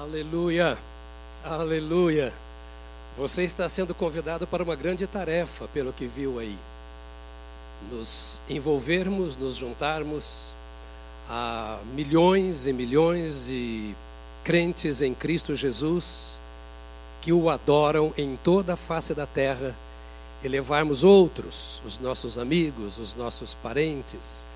[0.00, 0.78] Aleluia,
[1.44, 2.32] aleluia.
[3.16, 6.56] Você está sendo convidado para uma grande tarefa, pelo que viu aí.
[7.90, 10.52] Nos envolvermos, nos juntarmos
[11.28, 13.92] a milhões e milhões de
[14.44, 16.38] crentes em Cristo Jesus
[17.20, 19.74] que o adoram em toda a face da terra
[20.44, 24.46] e levarmos outros, os nossos amigos, os nossos parentes,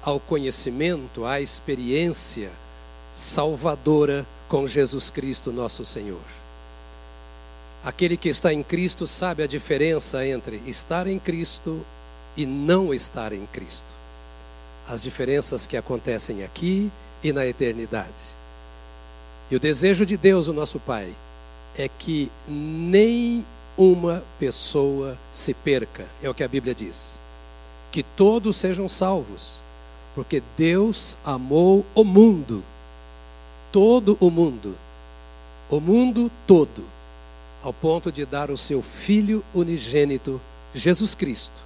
[0.00, 2.52] ao conhecimento, à experiência
[3.12, 6.20] salvadora com Jesus Cristo, nosso Senhor.
[7.82, 11.80] Aquele que está em Cristo sabe a diferença entre estar em Cristo
[12.36, 13.86] e não estar em Cristo.
[14.86, 16.92] As diferenças que acontecem aqui
[17.24, 18.34] e na eternidade.
[19.50, 21.10] E o desejo de Deus, o nosso Pai,
[21.74, 27.18] é que nem uma pessoa se perca, é o que a Bíblia diz.
[27.90, 29.62] Que todos sejam salvos,
[30.14, 32.62] porque Deus amou o mundo
[33.72, 34.76] todo o mundo,
[35.70, 36.84] o mundo todo,
[37.62, 40.38] ao ponto de dar o seu Filho unigênito,
[40.74, 41.62] Jesus Cristo,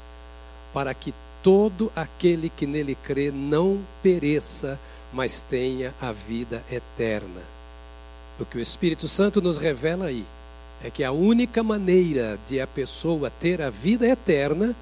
[0.73, 1.13] para que
[1.43, 4.79] todo aquele que nele crê não pereça,
[5.13, 7.43] mas tenha a vida eterna.
[8.39, 10.25] O que o Espírito Santo nos revela aí
[10.85, 14.77] é que a única maneira de a pessoa ter a vida eterna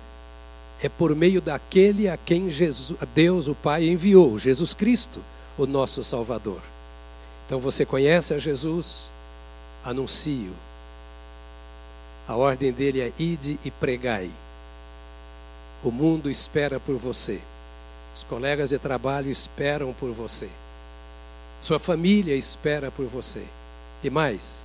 [0.83, 5.20] é por meio daquele a quem Jesus, Deus, o Pai, enviou, Jesus Cristo,
[5.56, 6.73] o nosso Salvador.
[7.47, 9.11] Então você conhece a Jesus?
[9.84, 10.53] Anuncio.
[12.27, 14.31] A ordem dele é ide e pregai.
[15.83, 17.41] O mundo espera por você.
[18.17, 20.48] Os colegas de trabalho esperam por você.
[21.61, 23.45] Sua família espera por você.
[24.03, 24.64] E mais,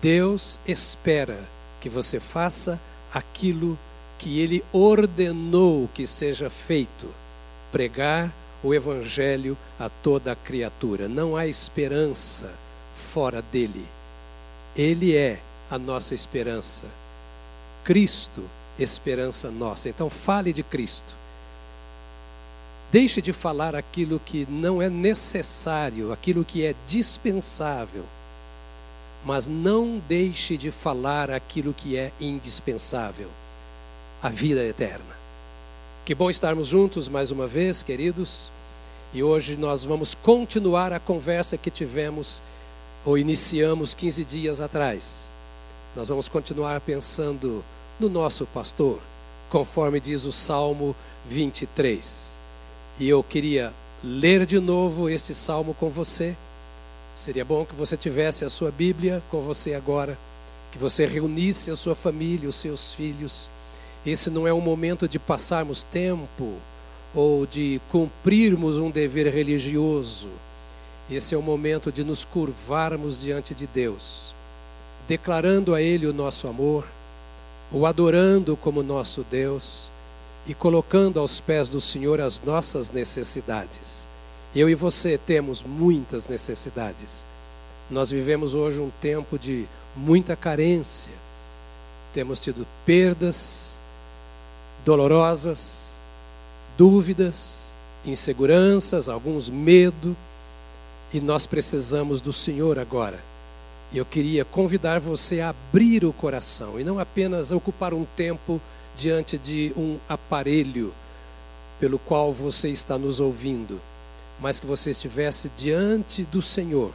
[0.00, 1.38] Deus espera
[1.80, 2.80] que você faça
[3.12, 3.78] aquilo
[4.18, 7.06] que ele ordenou que seja feito:
[7.70, 11.08] pregar o Evangelho a toda a criatura.
[11.08, 12.52] Não há esperança
[12.94, 13.86] fora dele.
[14.76, 16.86] Ele é a nossa esperança.
[17.84, 18.42] Cristo,
[18.78, 19.88] esperança nossa.
[19.88, 21.14] Então, fale de Cristo.
[22.90, 28.04] Deixe de falar aquilo que não é necessário, aquilo que é dispensável.
[29.24, 33.28] Mas não deixe de falar aquilo que é indispensável
[34.22, 35.21] a vida eterna.
[36.04, 38.50] Que bom estarmos juntos mais uma vez, queridos.
[39.14, 42.42] E hoje nós vamos continuar a conversa que tivemos
[43.04, 45.32] ou iniciamos 15 dias atrás.
[45.94, 47.64] Nós vamos continuar pensando
[48.00, 48.98] no nosso pastor,
[49.48, 50.96] conforme diz o Salmo
[51.28, 52.36] 23.
[52.98, 56.34] E eu queria ler de novo este salmo com você.
[57.14, 60.18] Seria bom que você tivesse a sua Bíblia com você agora,
[60.72, 63.48] que você reunisse a sua família, os seus filhos
[64.04, 66.54] esse não é um momento de passarmos tempo
[67.14, 70.28] ou de cumprirmos um dever religioso.
[71.10, 74.34] Esse é o momento de nos curvarmos diante de Deus,
[75.06, 76.86] declarando a Ele o nosso amor,
[77.70, 79.90] o adorando como nosso Deus
[80.46, 84.08] e colocando aos pés do Senhor as nossas necessidades.
[84.54, 87.26] Eu e você temos muitas necessidades.
[87.90, 91.12] Nós vivemos hoje um tempo de muita carência.
[92.12, 93.81] Temos tido perdas,
[94.84, 95.92] dolorosas,
[96.76, 100.16] dúvidas, inseguranças, alguns medo,
[101.12, 103.20] e nós precisamos do Senhor agora.
[103.92, 108.60] E eu queria convidar você a abrir o coração e não apenas ocupar um tempo
[108.96, 110.94] diante de um aparelho
[111.78, 113.80] pelo qual você está nos ouvindo,
[114.40, 116.94] mas que você estivesse diante do Senhor,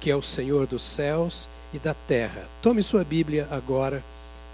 [0.00, 2.46] que é o Senhor dos céus e da terra.
[2.60, 4.04] Tome sua Bíblia agora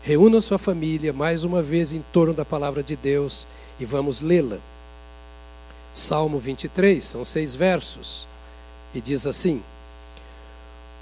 [0.04, 3.46] Reúna sua família mais uma vez em torno da palavra de Deus
[3.80, 4.58] e vamos lê-la.
[5.94, 8.28] Salmo 23, são seis versos,
[8.94, 9.62] e diz assim: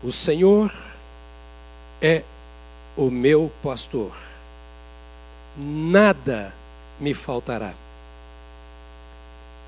[0.05, 0.73] O Senhor
[2.01, 2.23] é
[2.97, 4.17] o meu pastor,
[5.57, 6.55] nada
[7.01, 7.75] me faltará.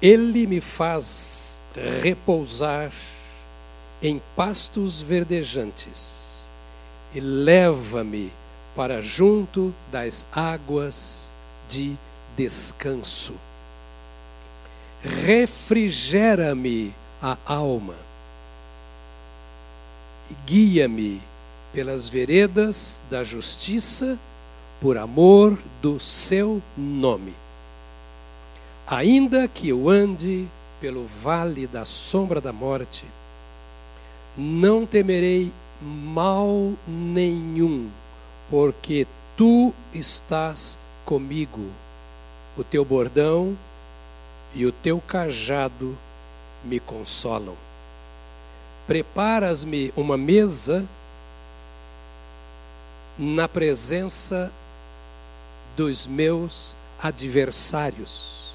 [0.01, 1.59] Ele me faz
[2.01, 2.93] repousar
[4.01, 6.49] em pastos verdejantes
[7.13, 8.31] e leva-me
[8.75, 11.33] para junto das águas
[11.69, 11.97] de
[12.37, 13.35] descanso.
[15.03, 17.95] Refrigera-me a alma
[20.47, 21.21] guia-me
[21.73, 24.19] pelas veredas da justiça
[24.81, 27.35] por amor do seu nome.
[28.87, 30.47] Ainda que eu ande
[30.81, 33.05] pelo vale da sombra da morte,
[34.37, 37.89] não temerei mal nenhum
[38.51, 39.07] porque
[39.37, 41.71] tu estás comigo.
[42.57, 43.57] O teu bordão
[44.55, 45.97] e o teu cajado
[46.63, 47.57] me consolam.
[48.87, 50.85] Preparas-me uma mesa
[53.19, 54.53] na presença
[55.77, 58.55] dos meus adversários.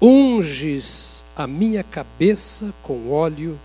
[0.00, 3.58] Unges a minha cabeça com óleo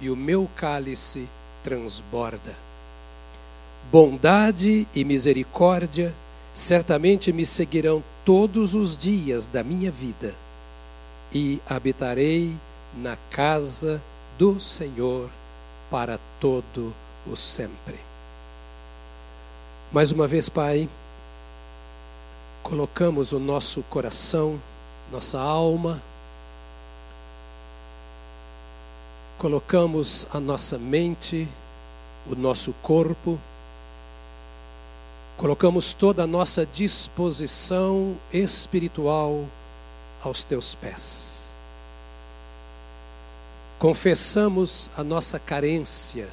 [0.00, 1.28] e o meu cálice
[1.62, 2.67] transborda.
[3.90, 6.14] Bondade e misericórdia
[6.54, 10.34] certamente me seguirão todos os dias da minha vida
[11.32, 12.54] e habitarei
[12.94, 14.02] na casa
[14.38, 15.30] do Senhor
[15.90, 16.92] para todo
[17.26, 17.98] o sempre.
[19.90, 20.86] Mais uma vez, Pai,
[22.62, 24.60] colocamos o nosso coração,
[25.10, 26.02] nossa alma,
[29.38, 31.48] colocamos a nossa mente,
[32.30, 33.40] o nosso corpo,
[35.38, 39.46] colocamos toda a nossa disposição espiritual
[40.20, 41.54] aos teus pés.
[43.78, 46.28] Confessamos a nossa carência,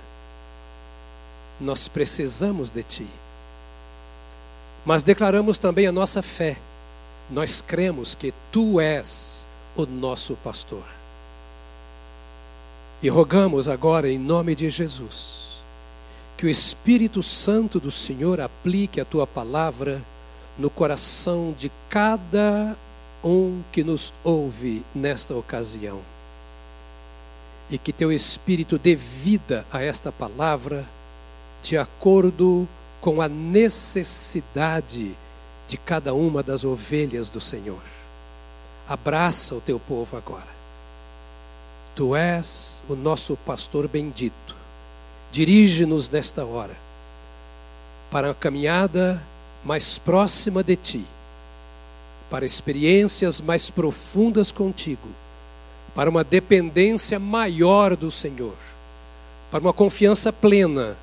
[1.61, 3.07] nós precisamos de Ti.
[4.83, 6.57] Mas declaramos também a nossa fé,
[7.29, 10.83] nós cremos que Tu és o nosso pastor.
[13.03, 15.44] E rogamos agora, em nome de Jesus,
[16.37, 20.01] que o Espírito Santo do Senhor aplique a tua palavra
[20.57, 22.75] no coração de cada
[23.23, 26.01] um que nos ouve nesta ocasião.
[27.69, 30.85] E que teu Espírito dê vida a esta palavra
[31.63, 32.67] de acordo
[33.01, 35.15] com a necessidade
[35.67, 37.81] de cada uma das ovelhas do Senhor.
[38.87, 40.55] Abraça o teu povo agora.
[41.95, 44.44] Tu és o nosso pastor bendito.
[45.35, 46.77] Dirige-nos nesta hora
[48.09, 49.21] para a caminhada
[49.65, 51.05] mais próxima de Ti,
[52.29, 55.09] para experiências mais profundas contigo,
[55.93, 58.55] para uma dependência maior do Senhor,
[59.51, 60.95] para uma confiança plena,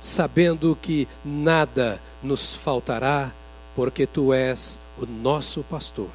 [0.00, 3.30] sabendo que nada nos faltará,
[3.74, 6.08] porque Tu és o nosso pastor.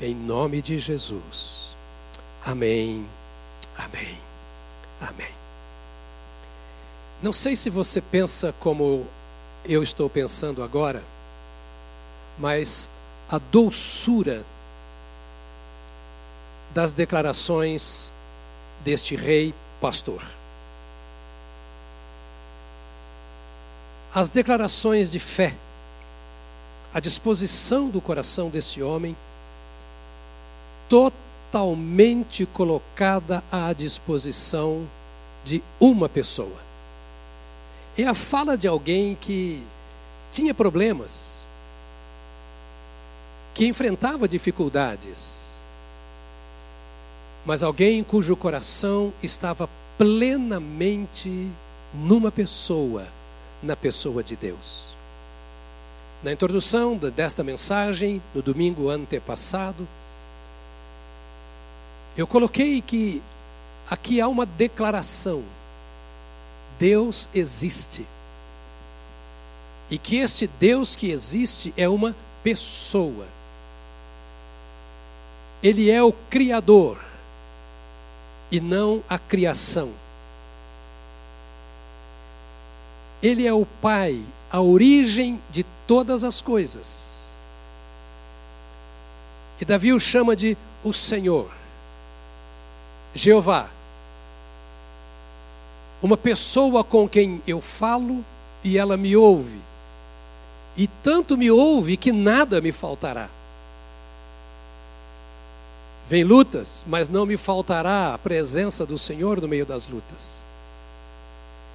[0.00, 1.76] Em nome de Jesus.
[2.42, 3.04] Amém.
[3.76, 4.16] Amém.
[4.98, 5.39] Amém.
[7.22, 9.06] Não sei se você pensa como
[9.66, 11.04] eu estou pensando agora,
[12.38, 12.88] mas
[13.28, 14.42] a doçura
[16.72, 18.10] das declarações
[18.82, 20.22] deste rei pastor.
[24.14, 25.54] As declarações de fé,
[26.94, 29.14] a disposição do coração desse homem,
[30.88, 34.88] totalmente colocada à disposição
[35.44, 36.69] de uma pessoa.
[37.96, 39.62] É a fala de alguém que
[40.30, 41.44] tinha problemas,
[43.52, 45.56] que enfrentava dificuldades,
[47.44, 51.48] mas alguém cujo coração estava plenamente
[51.92, 53.06] numa pessoa,
[53.62, 54.94] na pessoa de Deus.
[56.22, 59.88] Na introdução desta mensagem, no domingo antepassado,
[62.16, 63.22] eu coloquei que
[63.88, 65.42] aqui há uma declaração:
[66.80, 68.06] Deus existe.
[69.90, 73.26] E que este Deus que existe é uma pessoa.
[75.62, 76.98] Ele é o Criador
[78.50, 79.90] e não a criação.
[83.22, 84.18] Ele é o Pai,
[84.50, 87.30] a origem de todas as coisas.
[89.60, 91.50] E Davi o chama de o Senhor.
[93.14, 93.68] Jeová,
[96.02, 98.24] uma pessoa com quem eu falo
[98.64, 99.58] e ela me ouve,
[100.76, 103.28] e tanto me ouve que nada me faltará.
[106.08, 110.44] Vem lutas, mas não me faltará a presença do Senhor no meio das lutas.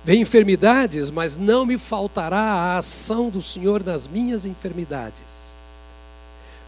[0.04, 5.56] Vem enfermidades, mas não me faltará a ação do Senhor nas minhas enfermidades.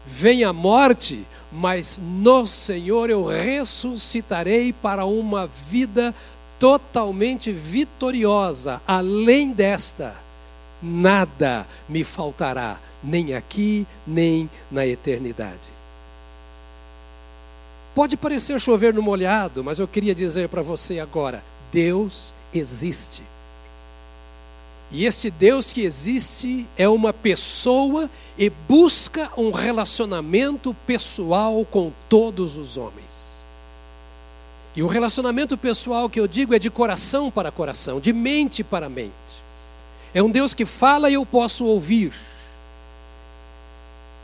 [0.04, 6.14] Vem a morte, mas no Senhor eu ressuscitarei para uma vida
[6.58, 8.80] totalmente vitoriosa.
[8.86, 10.16] Além desta,
[10.82, 15.70] nada me faltará, nem aqui, nem na eternidade.
[17.94, 23.22] Pode parecer chover no molhado, mas eu queria dizer para você agora: Deus existe.
[24.90, 32.56] E esse Deus que existe é uma pessoa e busca um relacionamento pessoal com todos
[32.56, 33.27] os homens.
[34.78, 38.88] E o relacionamento pessoal que eu digo é de coração para coração, de mente para
[38.88, 39.10] mente.
[40.14, 42.12] É um Deus que fala e eu posso ouvir.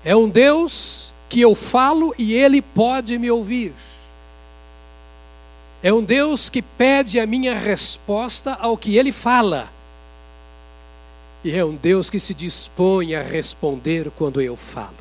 [0.05, 3.75] É um Deus que eu falo e ele pode me ouvir.
[5.83, 9.69] É um Deus que pede a minha resposta ao que ele fala.
[11.43, 14.95] E é um Deus que se dispõe a responder quando eu falo.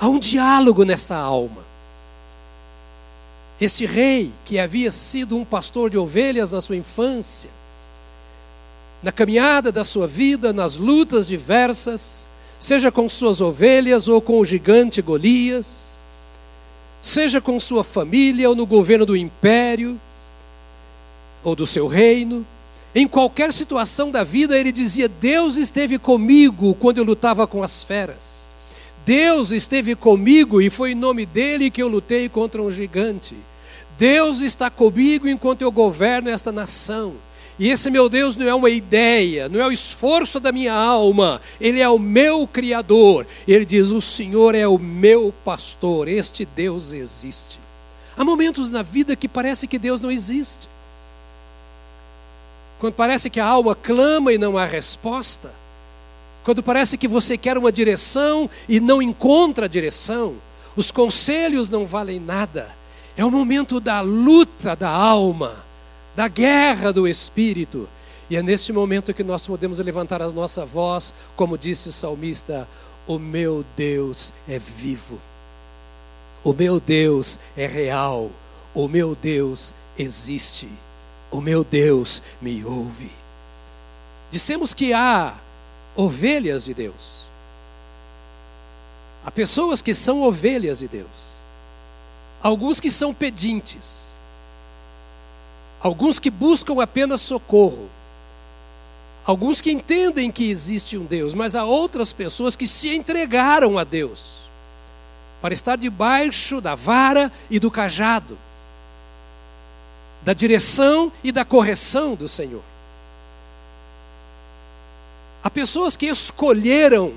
[0.00, 1.71] Há um diálogo nesta alma.
[3.60, 7.50] Esse rei, que havia sido um pastor de ovelhas na sua infância,
[9.02, 12.28] na caminhada da sua vida, nas lutas diversas,
[12.58, 15.98] seja com suas ovelhas ou com o gigante Golias,
[17.00, 20.00] seja com sua família ou no governo do império
[21.42, 22.46] ou do seu reino,
[22.94, 27.82] em qualquer situação da vida, ele dizia: Deus esteve comigo quando eu lutava com as
[27.82, 28.50] feras.
[29.04, 33.36] Deus esteve comigo e foi em nome dele que eu lutei contra um gigante.
[33.98, 37.14] Deus está comigo enquanto eu governo esta nação.
[37.58, 41.40] E esse meu Deus não é uma ideia, não é o esforço da minha alma,
[41.60, 43.26] ele é o meu Criador.
[43.46, 47.60] Ele diz: O Senhor é o meu pastor, este Deus existe.
[48.16, 50.72] Há momentos na vida que parece que Deus não existe
[52.82, 55.54] quando parece que a alma clama e não há resposta,
[56.44, 60.34] quando parece que você quer uma direção e não encontra a direção,
[60.76, 62.74] os conselhos não valem nada.
[63.16, 65.64] É o momento da luta da alma,
[66.16, 67.88] da guerra do espírito.
[68.28, 72.66] E é neste momento que nós podemos levantar a nossa voz, como disse o salmista:
[73.06, 75.20] O meu Deus é vivo,
[76.42, 78.30] o meu Deus é real,
[78.74, 80.68] o meu Deus existe
[81.32, 83.10] o meu Deus me ouve.
[84.30, 85.34] Dissemos que há
[85.96, 87.26] ovelhas de Deus.
[89.24, 91.06] Há pessoas que são ovelhas de Deus.
[92.42, 94.14] Alguns que são pedintes.
[95.80, 97.88] Alguns que buscam apenas socorro.
[99.24, 103.84] Alguns que entendem que existe um Deus, mas há outras pessoas que se entregaram a
[103.84, 104.42] Deus
[105.40, 108.36] para estar debaixo da vara e do cajado
[110.24, 112.62] da direção e da correção do Senhor.
[115.42, 117.12] Há pessoas que escolheram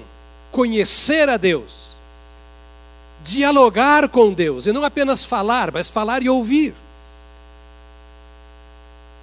[0.52, 2.00] conhecer a Deus,
[3.24, 6.74] dialogar com Deus, e não apenas falar, mas falar e ouvir.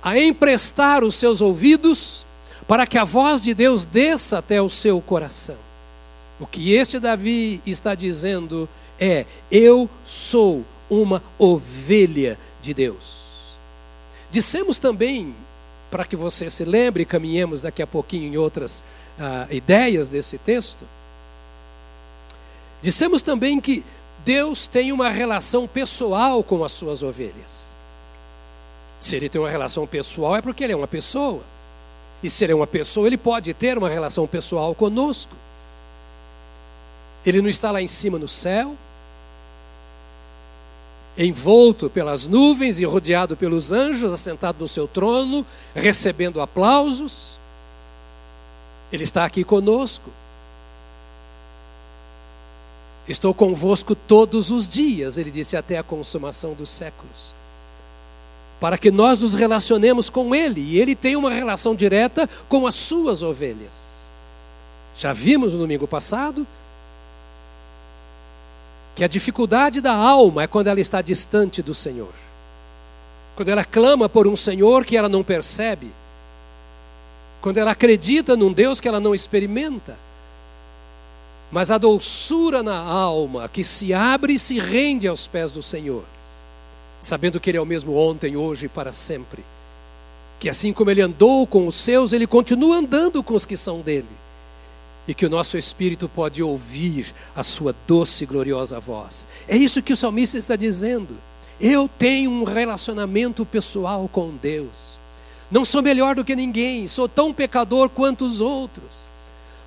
[0.02, 2.26] A emprestar os seus ouvidos
[2.68, 5.56] para que a voz de Deus desça até o seu coração.
[6.38, 8.68] O que este Davi está dizendo
[8.98, 13.22] é: Eu sou uma ovelha de Deus.
[14.30, 15.34] Dissemos também,
[15.92, 18.82] para que você se lembre, caminhemos daqui a pouquinho em outras
[19.20, 20.86] ah, ideias desse texto.
[22.80, 23.84] Dissemos também que
[24.24, 27.74] Deus tem uma relação pessoal com as suas ovelhas.
[28.98, 31.42] Se ele tem uma relação pessoal, é porque ele é uma pessoa.
[32.22, 35.36] E se ele é uma pessoa, ele pode ter uma relação pessoal conosco.
[37.26, 38.74] Ele não está lá em cima no céu,
[41.16, 47.38] envolto pelas nuvens e rodeado pelos anjos, assentado no seu trono, recebendo aplausos.
[48.92, 50.10] Ele está aqui conosco.
[53.06, 57.34] Estou convosco todos os dias, ele disse, até a consumação dos séculos.
[58.60, 62.76] Para que nós nos relacionemos com ele, e ele tem uma relação direta com as
[62.76, 64.12] suas ovelhas.
[64.96, 66.46] Já vimos no domingo passado
[68.94, 72.12] que a dificuldade da alma é quando ela está distante do Senhor.
[73.34, 75.90] Quando ela clama por um Senhor que ela não percebe.
[77.40, 79.96] Quando ela acredita num Deus que ela não experimenta.
[81.50, 86.04] Mas a doçura na alma que se abre e se rende aos pés do Senhor,
[87.00, 89.44] sabendo que Ele é o mesmo ontem, hoje e para sempre.
[90.38, 93.80] Que assim como Ele andou com os seus, Ele continua andando com os que são
[93.80, 94.21] dele
[95.06, 99.26] e que o nosso espírito pode ouvir a sua doce e gloriosa voz.
[99.48, 101.16] É isso que o salmista está dizendo.
[101.60, 104.98] Eu tenho um relacionamento pessoal com Deus.
[105.50, 109.06] Não sou melhor do que ninguém, sou tão pecador quanto os outros.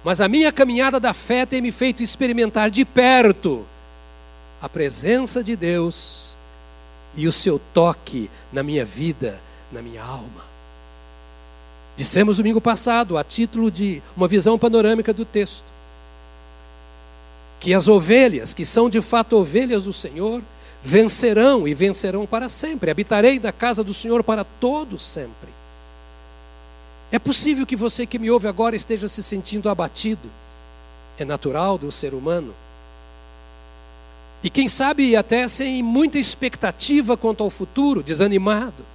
[0.04, 3.66] Mas a minha caminhada da fé tem me feito experimentar de perto
[4.62, 6.36] a presença de Deus
[7.16, 9.40] e o seu toque na minha vida,
[9.72, 10.55] na minha alma.
[11.98, 15.64] Dissemos domingo passado, a título de uma visão panorâmica do texto,
[17.60, 20.42] que as ovelhas, que são de fato ovelhas do Senhor,
[20.82, 22.92] vencerão e vencerão para sempre.
[22.92, 25.50] Habitarei na casa do Senhor para todo sempre.
[27.12, 30.30] É possível que você que me ouve agora esteja se sentindo abatido.
[31.18, 32.54] É natural do ser humano.
[34.44, 38.86] E quem sabe até sem muita expectativa quanto ao futuro, desanimado.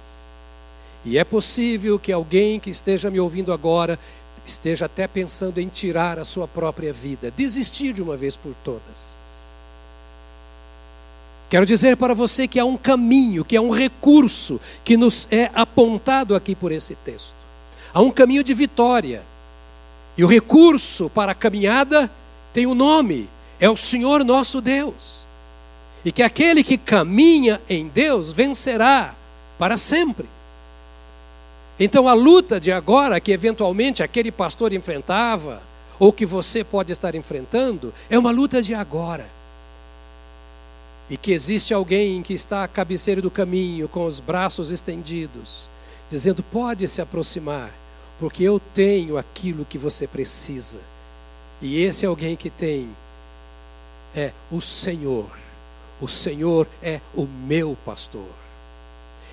[1.03, 3.97] E é possível que alguém que esteja me ouvindo agora
[4.45, 9.17] esteja até pensando em tirar a sua própria vida, desistir de uma vez por todas.
[11.49, 15.51] Quero dizer para você que há um caminho, que há um recurso que nos é
[15.53, 17.35] apontado aqui por esse texto.
[17.93, 19.21] Há um caminho de vitória.
[20.17, 22.09] E o recurso para a caminhada
[22.53, 23.29] tem um nome:
[23.59, 25.25] é o Senhor nosso Deus.
[26.05, 29.13] E que aquele que caminha em Deus vencerá
[29.59, 30.25] para sempre.
[31.83, 35.63] Então a luta de agora, que eventualmente aquele pastor enfrentava,
[35.97, 39.27] ou que você pode estar enfrentando, é uma luta de agora
[41.09, 45.67] e que existe alguém que está à cabeceira do caminho, com os braços estendidos,
[46.07, 47.73] dizendo: pode se aproximar,
[48.19, 50.77] porque eu tenho aquilo que você precisa.
[51.59, 52.89] E esse alguém que tem
[54.15, 55.35] é o Senhor.
[55.99, 58.29] O Senhor é o meu pastor.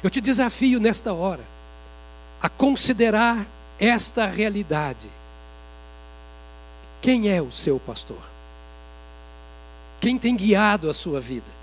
[0.02, 1.57] Eu te desafio nesta hora
[2.40, 3.46] a considerar
[3.78, 5.08] esta realidade.
[7.00, 8.20] Quem é o seu pastor?
[10.00, 11.58] Quem tem guiado a sua vida?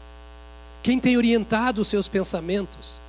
[0.84, 3.00] Quem tem orientado os seus pensamentos?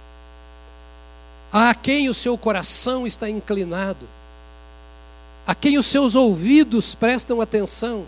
[1.52, 4.08] A quem o seu coração está inclinado?
[5.46, 8.04] A quem os seus ouvidos prestam atenção?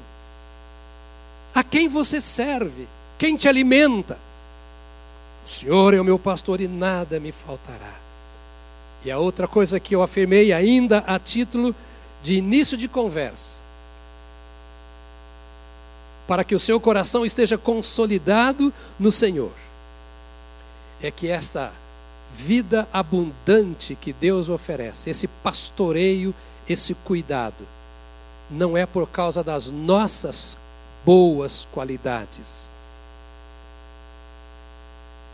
[1.54, 2.88] A quem você serve?
[3.16, 4.18] Quem te alimenta?
[5.46, 8.07] O Senhor é o meu pastor e nada me faltará.
[9.04, 11.74] E a outra coisa que eu afirmei ainda a título
[12.22, 13.62] de início de conversa
[16.28, 19.50] para que o seu coração esteja consolidado no Senhor,
[21.00, 21.72] é que esta
[22.30, 26.34] vida abundante que Deus oferece, esse pastoreio,
[26.68, 27.66] esse cuidado,
[28.50, 30.58] não é por causa das nossas
[31.02, 32.68] boas qualidades.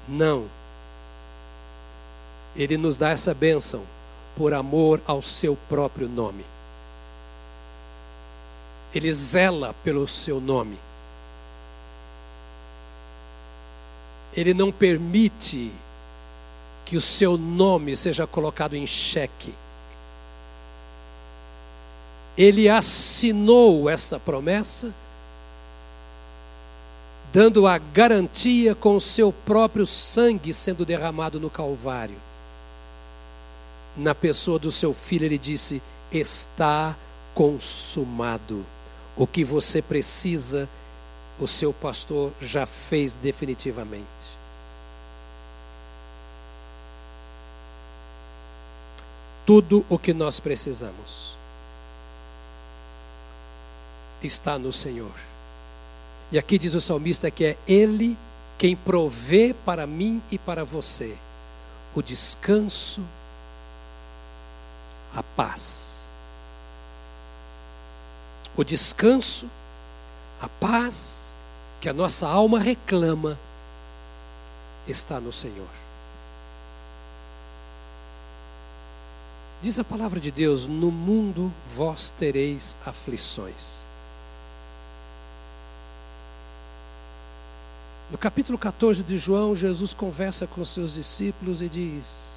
[0.09, 0.44] Não.
[2.57, 3.83] Ele nos dá essa bênção
[4.37, 6.45] por amor ao seu próprio nome.
[8.95, 10.79] Ele zela pelo seu nome.
[14.37, 15.73] Ele não permite
[16.85, 19.55] que o seu nome seja colocado em xeque.
[22.37, 24.93] Ele assinou essa promessa,
[27.33, 32.17] dando a garantia com o seu próprio sangue sendo derramado no Calvário.
[33.96, 36.96] Na pessoa do seu filho, ele disse: Está
[37.35, 38.64] consumado.
[39.16, 40.68] O que você precisa,
[41.38, 44.35] o seu pastor já fez definitivamente.
[49.46, 51.37] Tudo o que nós precisamos
[54.22, 55.12] está no Senhor.
[56.33, 58.16] E aqui diz o salmista que é Ele
[58.57, 61.16] quem provê para mim e para você
[61.94, 63.02] o descanso,
[65.14, 65.94] a paz
[68.57, 69.50] o descanso,
[70.40, 71.35] a paz
[71.81, 73.38] que a nossa alma reclama
[74.87, 75.68] está no Senhor.
[79.61, 83.88] Diz a palavra de Deus: No mundo vós tereis aflições.
[88.11, 92.34] No capítulo 14 de João, Jesus conversa com seus discípulos e diz: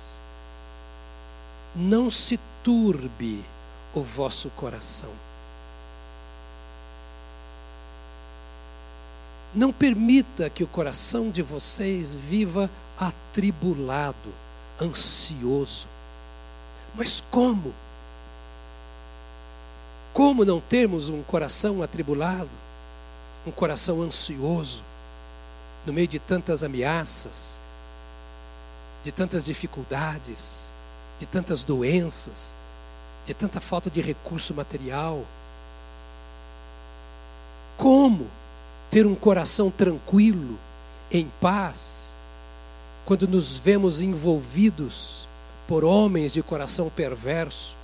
[1.79, 3.45] Não se turbe
[3.93, 5.11] o vosso coração.
[9.53, 14.33] Não permita que o coração de vocês viva atribulado,
[14.81, 15.87] ansioso.
[16.95, 17.71] Mas como?
[20.13, 22.49] Como não termos um coração atribulado,
[23.45, 24.81] um coração ansioso,
[25.85, 27.61] no meio de tantas ameaças,
[29.03, 30.73] de tantas dificuldades,
[31.19, 32.55] de tantas doenças,
[33.25, 35.25] de tanta falta de recurso material?
[37.77, 38.27] Como?
[38.89, 40.57] ter um coração tranquilo,
[41.11, 42.15] em paz,
[43.05, 45.27] quando nos vemos envolvidos
[45.67, 47.75] por homens de coração perverso,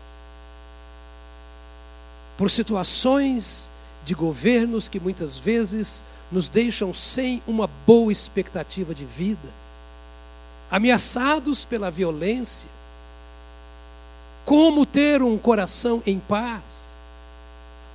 [2.37, 3.71] por situações
[4.03, 9.49] de governos que muitas vezes nos deixam sem uma boa expectativa de vida,
[10.69, 12.69] ameaçados pela violência.
[14.45, 16.97] Como ter um coração em paz?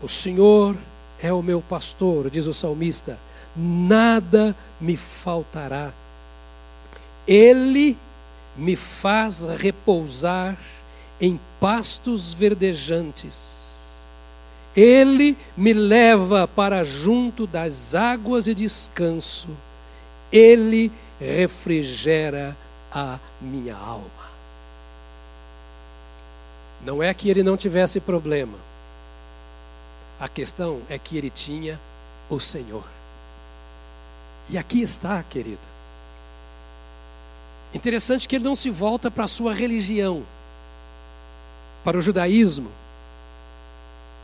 [0.00, 0.76] O Senhor
[1.20, 3.18] é o meu pastor, diz o salmista,
[3.56, 5.92] nada me faltará.
[7.26, 7.96] Ele
[8.56, 10.56] me faz repousar
[11.20, 13.58] em pastos verdejantes.
[14.74, 19.48] Ele me leva para junto das águas de descanso.
[20.30, 22.56] Ele refrigera
[22.92, 24.27] a minha alma.
[26.84, 28.58] Não é que ele não tivesse problema.
[30.20, 31.78] A questão é que ele tinha
[32.28, 32.84] o Senhor.
[34.48, 35.66] E aqui está, querido.
[37.74, 40.22] Interessante que ele não se volta para a sua religião,
[41.84, 42.70] para o judaísmo,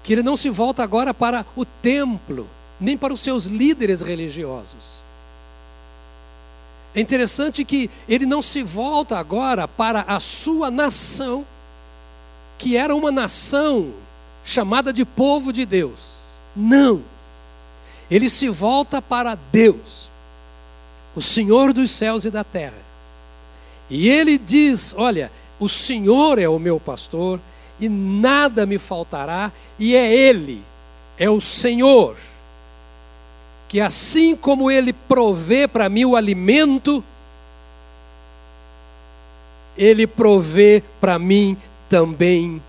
[0.02, 2.48] que ele não se volta agora para o templo,
[2.80, 5.02] nem para os seus líderes religiosos.
[6.94, 11.44] É interessante que ele não se volta agora para a sua nação,
[12.64, 13.90] que era uma nação
[14.42, 16.14] chamada de povo de Deus.
[16.56, 17.02] Não.
[18.10, 20.10] Ele se volta para Deus,
[21.14, 22.82] o Senhor dos céus e da terra.
[23.90, 27.38] E ele diz: Olha, o Senhor é o meu pastor
[27.78, 30.62] e nada me faltará, e é Ele,
[31.18, 32.16] é o Senhor,
[33.68, 37.04] que assim como Ele provê para mim o alimento,
[39.76, 41.58] Ele provê para mim
[41.94, 42.60] também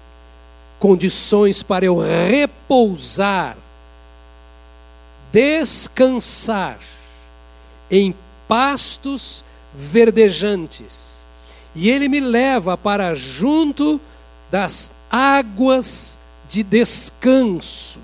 [0.77, 3.57] condições para eu repousar,
[5.31, 6.77] descansar
[7.89, 8.13] em
[8.47, 11.25] pastos verdejantes.
[11.73, 13.99] E ele me leva para junto
[14.51, 18.01] das águas de descanso.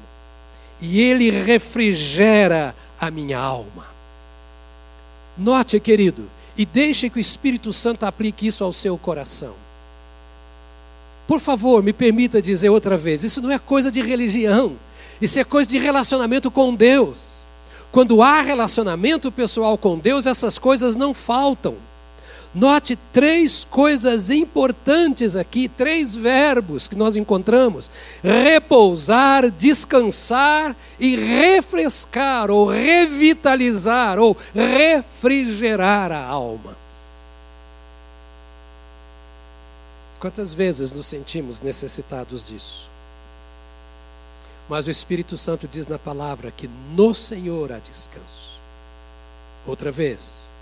[0.82, 3.86] E ele refrigera a minha alma.
[5.38, 9.54] Note, querido, e deixe que o Espírito Santo aplique isso ao seu coração.
[11.32, 14.76] Por favor, me permita dizer outra vez: isso não é coisa de religião,
[15.22, 17.48] isso é coisa de relacionamento com Deus.
[17.90, 21.76] Quando há relacionamento pessoal com Deus, essas coisas não faltam.
[22.54, 27.90] Note três coisas importantes aqui, três verbos que nós encontramos:
[28.22, 36.81] repousar, descansar e refrescar, ou revitalizar, ou refrigerar a alma.
[40.22, 42.92] Quantas vezes nos sentimos necessitados disso?
[44.70, 48.60] Mas o Espírito Santo diz na palavra que no Senhor há descanso.
[49.66, 50.54] Outra vez,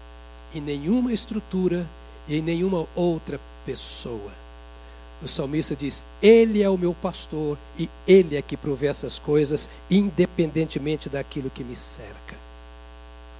[0.55, 1.85] em nenhuma estrutura
[2.25, 4.31] e em nenhuma outra pessoa.
[5.21, 9.69] O salmista diz: Ele é o meu pastor e Ele é que provê essas coisas,
[9.91, 12.37] independentemente daquilo que me cerca.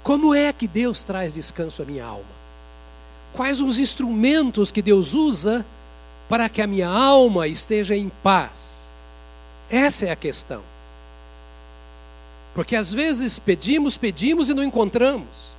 [0.04, 2.40] Como é que Deus traz descanso à minha alma?
[3.32, 5.66] Quais os instrumentos que Deus usa
[6.30, 8.94] para que a minha alma esteja em paz?
[9.70, 10.62] Essa é a questão.
[12.54, 15.56] Porque às vezes pedimos, pedimos e não encontramos.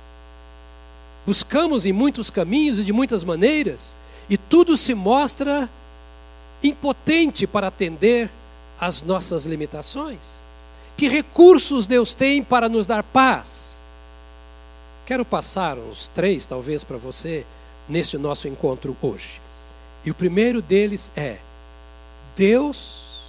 [1.25, 3.95] Buscamos em muitos caminhos e de muitas maneiras,
[4.29, 5.69] e tudo se mostra
[6.63, 8.29] impotente para atender
[8.79, 10.41] às nossas limitações.
[10.95, 13.81] Que recursos Deus tem para nos dar paz?
[15.05, 17.45] Quero passar uns três, talvez, para você,
[17.89, 19.40] neste nosso encontro hoje.
[20.03, 21.37] E o primeiro deles é:
[22.35, 23.19] Deus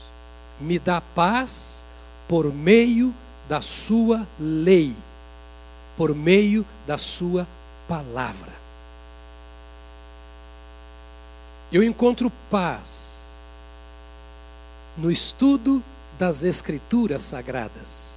[0.61, 1.85] me dá paz
[2.29, 3.15] por meio
[3.49, 4.95] da sua lei,
[5.97, 7.47] por meio da sua
[7.89, 8.53] palavra.
[11.71, 13.33] Eu encontro paz
[14.97, 15.83] no estudo
[16.19, 18.17] das Escrituras Sagradas.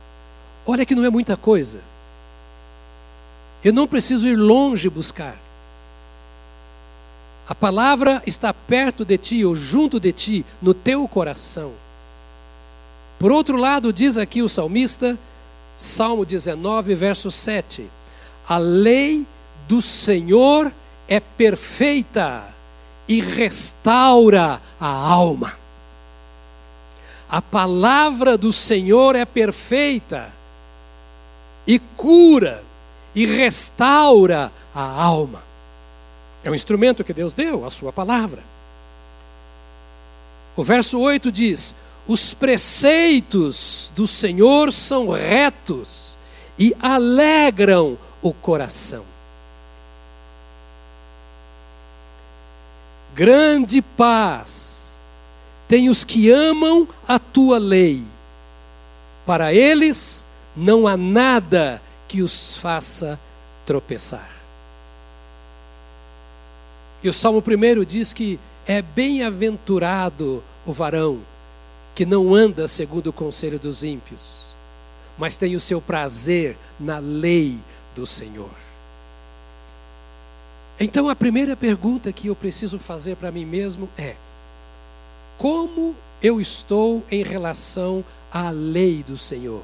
[0.65, 1.79] Olha que não é muita coisa.
[3.63, 5.37] Eu não preciso ir longe buscar.
[7.47, 11.73] A palavra está perto de ti ou junto de ti, no teu coração.
[13.19, 15.17] Por outro lado, diz aqui o salmista,
[15.77, 17.87] Salmo 19, verso 7:
[18.47, 19.27] A lei
[19.67, 20.71] do Senhor
[21.07, 22.43] é perfeita
[23.07, 25.53] e restaura a alma.
[27.29, 30.31] A palavra do Senhor é perfeita
[31.67, 32.63] e cura
[33.13, 35.44] e restaura a alma.
[36.45, 38.43] É um instrumento que Deus deu, a sua palavra.
[40.55, 41.75] O verso 8 diz:
[42.07, 46.19] os preceitos do Senhor são retos
[46.57, 49.03] e alegram o coração.
[53.15, 54.95] Grande paz
[55.67, 58.03] tem os que amam a tua lei.
[59.25, 60.23] Para eles
[60.55, 63.19] não há nada que os faça
[63.65, 64.34] tropeçar.
[67.05, 71.21] E o Salmo 1 diz que é bem-aventurado o varão
[71.93, 74.55] que não anda segundo o conselho dos ímpios,
[75.15, 77.59] mas tem o seu prazer na lei
[77.93, 78.49] do Senhor.
[80.79, 84.15] Então a primeira pergunta que eu preciso fazer para mim mesmo é:
[85.37, 89.63] como eu estou em relação à lei do Senhor,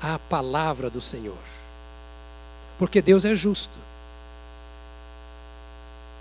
[0.00, 1.34] à palavra do Senhor?
[2.78, 3.85] Porque Deus é justo.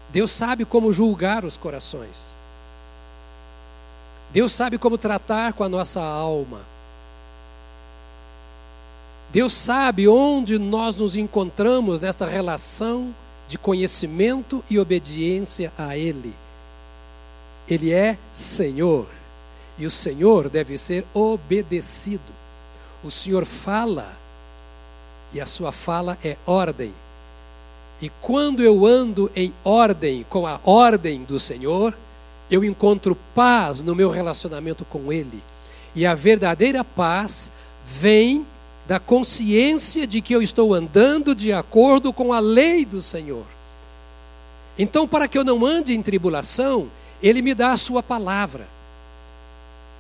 [0.09, 2.35] Deus sabe como julgar os corações.
[4.31, 6.61] Deus sabe como tratar com a nossa alma.
[9.31, 13.13] Deus sabe onde nós nos encontramos nesta relação
[13.47, 16.33] de conhecimento e obediência a Ele.
[17.67, 19.07] Ele é Senhor
[19.77, 22.33] e o Senhor deve ser obedecido.
[23.03, 24.17] O Senhor fala
[25.33, 26.93] e a sua fala é ordem.
[28.01, 31.95] E quando eu ando em ordem com a ordem do Senhor,
[32.49, 35.41] eu encontro paz no meu relacionamento com Ele.
[35.95, 37.51] E a verdadeira paz
[37.86, 38.45] vem
[38.86, 43.45] da consciência de que eu estou andando de acordo com a lei do Senhor.
[44.77, 46.89] Então, para que eu não ande em tribulação,
[47.23, 48.67] Ele me dá a Sua palavra.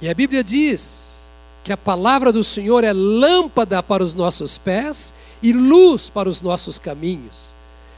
[0.01, 1.29] E a Bíblia diz
[1.63, 6.41] que a palavra do Senhor é lâmpada para os nossos pés e luz para os
[6.41, 7.54] nossos caminhos.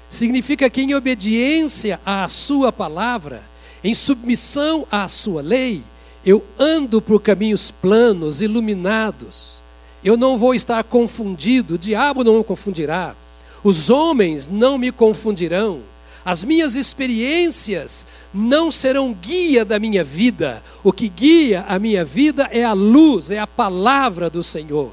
[0.10, 3.44] Significa que, em obediência à Sua palavra,
[3.84, 5.84] em submissão à Sua lei,
[6.26, 9.64] eu ando por caminhos planos, iluminados.
[10.04, 13.16] Eu não vou estar confundido, o diabo não me confundirá,
[13.64, 15.82] os homens não me confundirão,
[16.24, 22.48] as minhas experiências não serão guia da minha vida, o que guia a minha vida
[22.52, 24.92] é a luz, é a palavra do Senhor.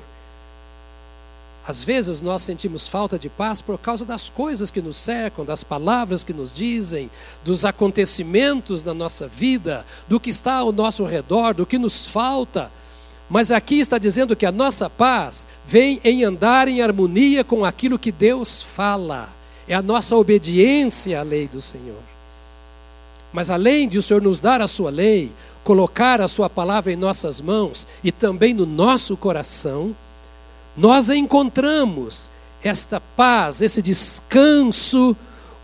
[1.66, 5.64] Às vezes nós sentimos falta de paz por causa das coisas que nos cercam, das
[5.64, 7.10] palavras que nos dizem,
[7.42, 12.70] dos acontecimentos da nossa vida, do que está ao nosso redor, do que nos falta.
[13.30, 17.98] Mas aqui está dizendo que a nossa paz vem em andar em harmonia com aquilo
[17.98, 19.30] que Deus fala.
[19.66, 22.02] É a nossa obediência à lei do Senhor.
[23.32, 25.32] Mas além de o Senhor nos dar a sua lei,
[25.64, 29.96] colocar a sua palavra em nossas mãos e também no nosso coração,
[30.76, 32.30] nós encontramos
[32.62, 35.16] esta paz, esse descanso,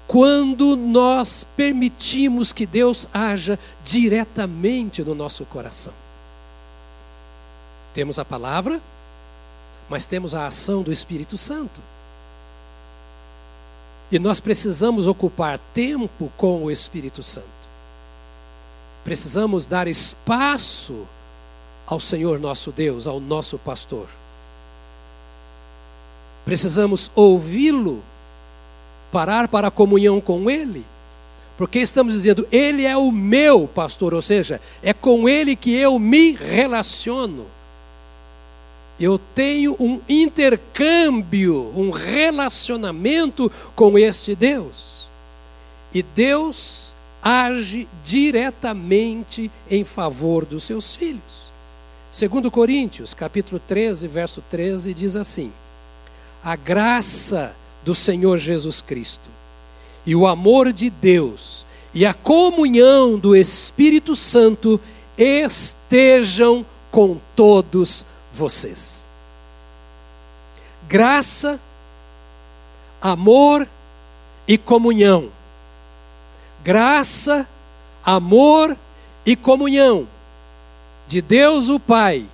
[0.07, 5.93] quando nós permitimos que Deus haja diretamente no nosso coração.
[7.95, 8.81] Temos a palavra,
[9.89, 11.81] mas temos a ação do Espírito Santo.
[14.11, 17.47] E nós precisamos ocupar tempo com o Espírito Santo.
[19.05, 21.07] Precisamos dar espaço
[21.87, 24.09] ao Senhor nosso Deus, ao nosso pastor.
[26.45, 28.03] Precisamos ouvi-lo,
[29.13, 30.85] parar para a comunhão com Ele,
[31.57, 35.99] porque estamos dizendo, Ele é o meu pastor, ou seja, é com Ele que eu
[35.99, 37.47] me relaciono.
[38.99, 45.09] Eu tenho um intercâmbio, um relacionamento com este Deus.
[45.93, 51.51] E Deus age diretamente em favor dos seus filhos.
[52.11, 55.53] Segundo Coríntios, capítulo 13, verso 13 diz assim:
[56.43, 59.29] A graça do Senhor Jesus Cristo
[60.07, 64.81] e o amor de Deus e a comunhão do Espírito Santo
[65.17, 69.05] estejam com todos vocês.
[70.89, 71.61] Graça,
[73.01, 73.69] amor
[74.47, 75.31] e comunhão.
[76.63, 77.49] Graça,
[78.05, 78.77] amor
[79.25, 80.09] e comunhão
[81.11, 82.25] de Deus o Pai,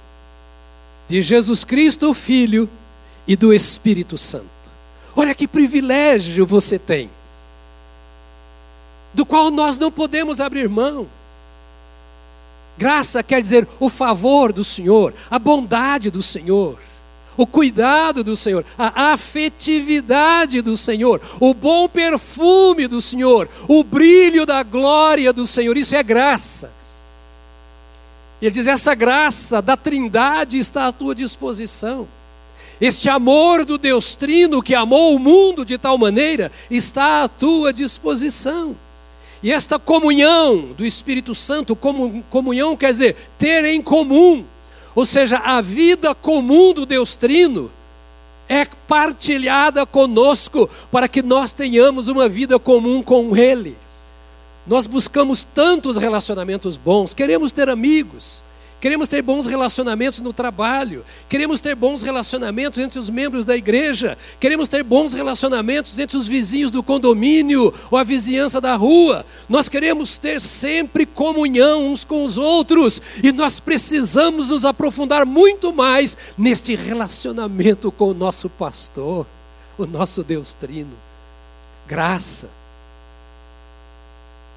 [1.09, 2.69] de Jesus Cristo o Filho
[3.27, 4.47] e do Espírito Santo.
[5.15, 7.11] Olha que privilégio você tem,
[9.15, 11.09] do qual nós não podemos abrir mão.
[12.77, 16.79] Graça quer dizer o favor do Senhor, a bondade do Senhor,
[17.35, 24.45] o cuidado do Senhor, a afetividade do Senhor, o bom perfume do Senhor, o brilho
[24.45, 25.77] da glória do Senhor.
[25.77, 26.71] Isso é graça.
[28.41, 32.07] Ele diz: essa graça da Trindade está à tua disposição.
[32.81, 37.73] Este amor do Deus Trino que amou o mundo de tal maneira está à tua
[37.73, 38.77] disposição.
[39.43, 44.45] E esta comunhão do Espírito Santo, comunhão quer dizer ter em comum,
[44.95, 47.71] ou seja, a vida comum do Deus Trino
[48.49, 53.77] é partilhada conosco para que nós tenhamos uma vida comum com Ele.
[54.67, 58.43] Nós buscamos tantos relacionamentos bons, queremos ter amigos,
[58.87, 64.17] Queremos ter bons relacionamentos no trabalho, queremos ter bons relacionamentos entre os membros da igreja,
[64.39, 69.27] queremos ter bons relacionamentos entre os vizinhos do condomínio ou a vizinhança da rua.
[69.49, 75.73] Nós queremos ter sempre comunhão uns com os outros e nós precisamos nos aprofundar muito
[75.73, 79.27] mais neste relacionamento com o nosso pastor,
[79.77, 80.97] o nosso Deus Trino.
[81.89, 82.49] Graça,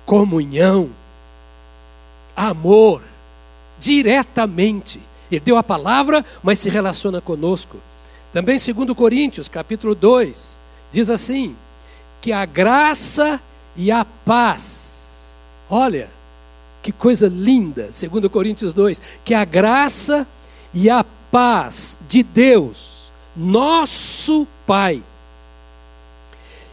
[0.06, 0.92] comunhão,
[2.36, 3.10] amor
[3.80, 5.00] diretamente.
[5.32, 7.78] Ele deu a palavra, mas se relaciona conosco.
[8.34, 10.60] Também 2 Coríntios, capítulo 2,
[10.92, 11.56] diz assim:
[12.22, 13.42] que a graça
[13.76, 15.30] e a paz.
[15.70, 16.10] Olha,
[16.82, 20.28] que coisa linda, 2 Coríntios 2, que a graça
[20.74, 25.04] e a paz de Deus, nosso Pai,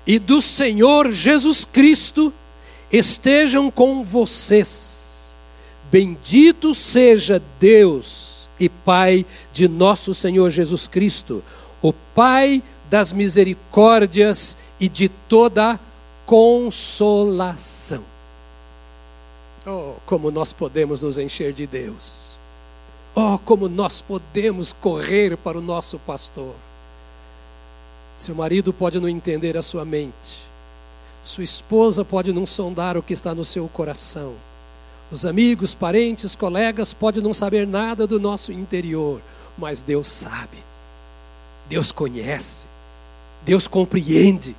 [0.07, 2.33] e do Senhor Jesus Cristo
[2.91, 4.96] estejam com vocês.
[5.91, 11.43] Bendito seja Deus e Pai de nosso Senhor Jesus Cristo,
[11.81, 15.79] o Pai das misericórdias e de toda
[16.25, 18.03] consolação.
[19.67, 22.37] Oh, como nós podemos nos encher de Deus.
[23.15, 26.55] Oh, como nós podemos correr para o nosso pastor.
[28.17, 30.47] Seu marido pode não entender a sua mente.
[31.23, 34.35] Sua esposa pode não sondar o que está no seu coração.
[35.11, 39.23] Os amigos, parentes, colegas podem não saber nada do nosso interior,
[39.57, 40.59] mas Deus sabe.
[41.69, 42.67] Deus conhece.
[43.45, 44.57] Deus compreende.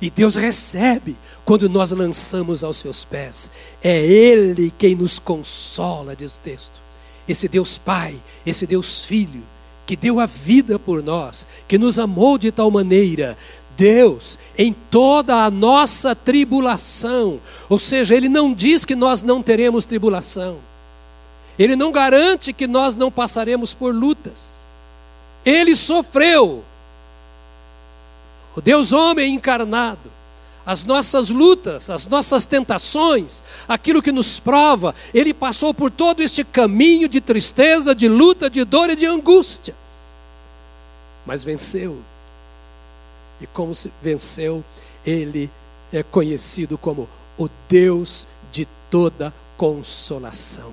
[0.00, 3.50] E Deus recebe quando nós lançamos aos seus pés.
[3.82, 6.80] É Ele quem nos consola, diz o texto.
[7.28, 9.42] Esse Deus Pai, esse Deus Filho,
[9.84, 13.36] que deu a vida por nós, que nos amou de tal maneira.
[13.78, 19.86] Deus, em toda a nossa tribulação, ou seja, Ele não diz que nós não teremos
[19.86, 20.58] tribulação,
[21.56, 24.66] Ele não garante que nós não passaremos por lutas,
[25.46, 26.64] Ele sofreu,
[28.56, 30.10] o Deus homem encarnado,
[30.66, 36.42] as nossas lutas, as nossas tentações, aquilo que nos prova, ele passou por todo este
[36.42, 39.74] caminho de tristeza, de luta, de dor e de angústia.
[41.24, 42.02] Mas venceu.
[43.40, 44.64] E como se venceu,
[45.04, 45.50] ele
[45.92, 50.72] é conhecido como o Deus de toda consolação.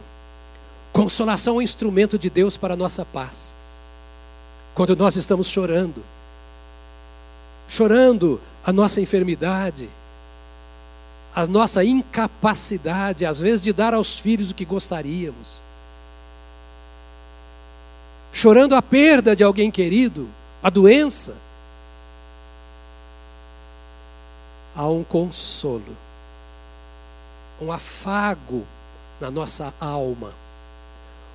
[0.92, 3.56] Consolação é um instrumento de Deus para a nossa paz.
[4.74, 6.04] Quando nós estamos chorando,
[7.68, 9.90] chorando a nossa enfermidade,
[11.36, 15.62] a nossa incapacidade, às vezes, de dar aos filhos o que gostaríamos,
[18.32, 20.30] chorando a perda de alguém querido,
[20.64, 21.36] a doença,
[24.76, 25.96] há um consolo,
[27.62, 28.66] um afago
[29.20, 30.34] na nossa alma,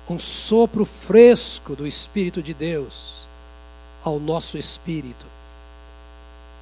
[0.09, 3.27] um sopro fresco do Espírito de Deus
[4.03, 5.25] ao nosso espírito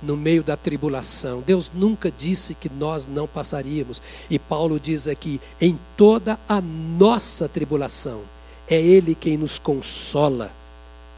[0.01, 1.41] no meio da tribulação.
[1.41, 4.01] Deus nunca disse que nós não passaríamos.
[4.29, 8.21] E Paulo diz aqui: em toda a nossa tribulação,
[8.67, 10.51] é Ele quem nos consola.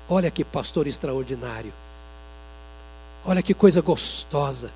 [0.10, 1.74] Olha que pastor extraordinário.
[3.24, 4.72] Olha que coisa gostosa.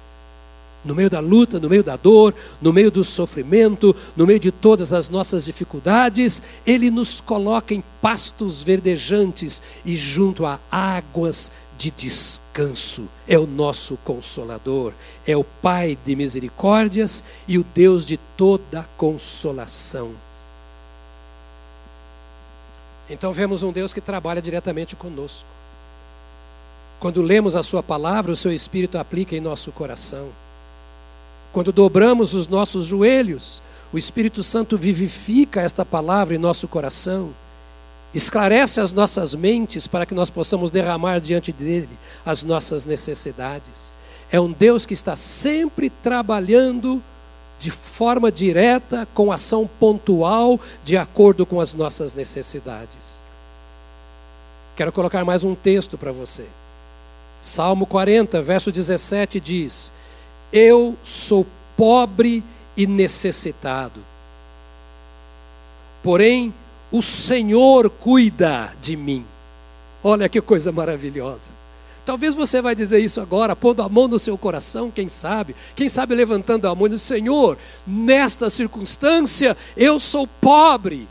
[0.85, 4.51] No meio da luta, no meio da dor, no meio do sofrimento, no meio de
[4.51, 11.89] todas as nossas dificuldades, Ele nos coloca em pastos verdejantes e junto a águas de
[11.89, 13.09] descanso.
[13.27, 14.93] É o nosso consolador,
[15.25, 20.11] é o Pai de misericórdias e o Deus de toda consolação.
[23.09, 25.47] Então vemos um Deus que trabalha diretamente conosco.
[26.99, 30.29] Quando lemos a Sua palavra, o Seu Espírito aplica em nosso coração.
[31.55, 33.63] Quando dobramos os nossos joelhos,
[33.93, 37.33] o Espírito Santo vivifica esta palavra em nosso coração
[38.13, 43.93] esclarece as nossas mentes para que nós possamos derramar diante dele as nossas necessidades.
[44.29, 47.01] É um Deus que está sempre trabalhando
[47.57, 53.21] de forma direta, com ação pontual, de acordo com as nossas necessidades.
[54.75, 56.45] Quero colocar mais um texto para você.
[57.41, 59.91] Salmo 40, verso 17 diz:
[60.57, 62.41] Eu sou pobre
[62.77, 63.99] e necessitado,
[66.01, 66.53] porém
[66.89, 69.25] o Senhor cuida de mim.
[70.01, 71.51] Olha que coisa maravilhosa.
[72.05, 75.53] Talvez você vai dizer isso agora, pondo a mão no seu coração, quem sabe?
[75.75, 81.05] Quem sabe levantando a mão e Senhor, nesta circunstância eu sou pobre,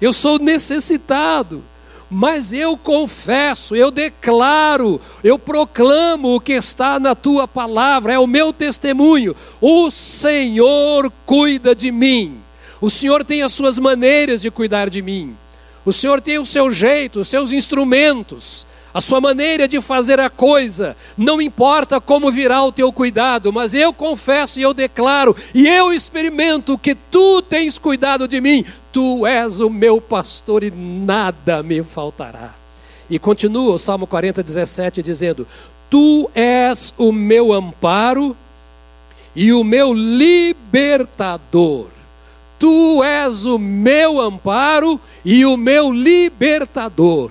[0.00, 1.62] eu sou necessitado,
[2.10, 8.26] mas eu confesso, eu declaro, eu proclamo o que está na tua palavra, é o
[8.26, 9.36] meu testemunho.
[9.60, 12.40] O Senhor cuida de mim.
[12.80, 15.36] O Senhor tem as suas maneiras de cuidar de mim.
[15.84, 20.30] O Senhor tem o seu jeito, os seus instrumentos, a sua maneira de fazer a
[20.30, 20.96] coisa.
[21.16, 25.92] Não importa como virá o teu cuidado, mas eu confesso e eu declaro e eu
[25.92, 28.64] experimento que tu tens cuidado de mim.
[28.98, 32.52] Tu és o meu pastor e nada me faltará.
[33.08, 35.46] E continua o Salmo 40, 17 dizendo:
[35.88, 38.36] Tu és o meu amparo
[39.36, 41.86] e o meu libertador.
[42.58, 47.30] Tu és o meu amparo e o meu libertador.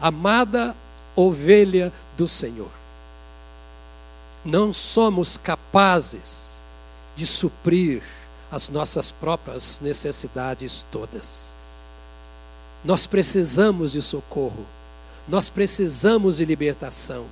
[0.00, 0.74] Amada
[1.14, 2.72] ovelha do Senhor,
[4.44, 6.64] não somos capazes
[7.14, 8.17] de suprir
[8.50, 11.54] as nossas próprias necessidades todas.
[12.84, 14.66] Nós precisamos de socorro,
[15.28, 17.26] nós precisamos de libertação.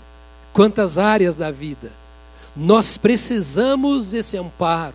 [0.57, 1.93] quantas áreas da vida.
[2.57, 4.95] Nós precisamos desse amparo.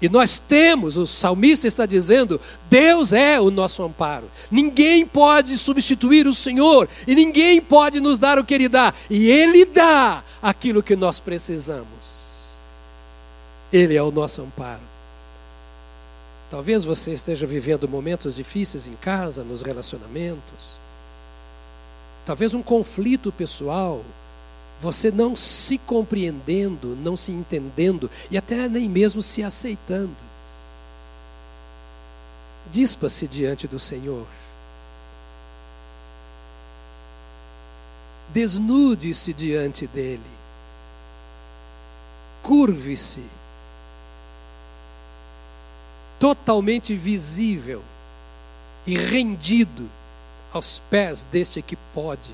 [0.00, 4.30] E nós temos, o salmista está dizendo, Deus é o nosso amparo.
[4.48, 9.28] Ninguém pode substituir o Senhor, e ninguém pode nos dar o que Ele dá, e
[9.28, 12.46] Ele dá aquilo que nós precisamos.
[13.72, 14.87] Ele é o nosso amparo.
[16.50, 20.78] Talvez você esteja vivendo momentos difíceis em casa, nos relacionamentos.
[22.24, 24.02] Talvez um conflito pessoal,
[24.80, 30.16] você não se compreendendo, não se entendendo e até nem mesmo se aceitando.
[32.70, 34.26] Dispa-se diante do Senhor.
[38.32, 40.20] Desnude-se diante dele.
[42.42, 43.37] Curve-se.
[46.18, 47.82] Totalmente visível
[48.86, 49.88] e rendido
[50.52, 52.32] aos pés deste que pode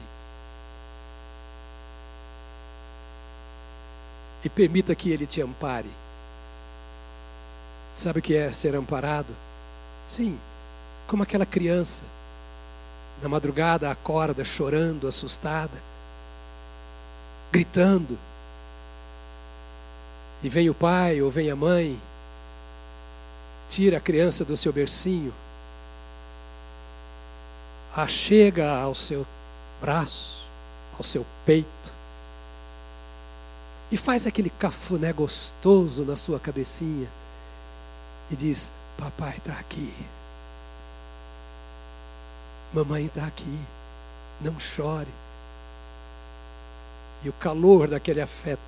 [4.44, 5.90] e permita que Ele te ampare.
[7.94, 9.34] Sabe o que é ser amparado?
[10.06, 10.38] Sim,
[11.06, 12.02] como aquela criança,
[13.22, 15.82] na madrugada acorda chorando, assustada,
[17.50, 18.18] gritando,
[20.42, 21.98] e vem o pai ou vem a mãe,
[23.68, 25.32] tira a criança do seu bercinho,
[27.96, 29.26] a chega ao seu
[29.80, 30.44] braço,
[30.96, 31.92] ao seu peito,
[33.90, 37.08] e faz aquele cafuné gostoso na sua cabecinha
[38.30, 39.92] e diz: Papai está aqui,
[42.72, 43.58] mamãe está aqui,
[44.40, 45.08] não chore.
[47.22, 48.60] E o calor daquele afeto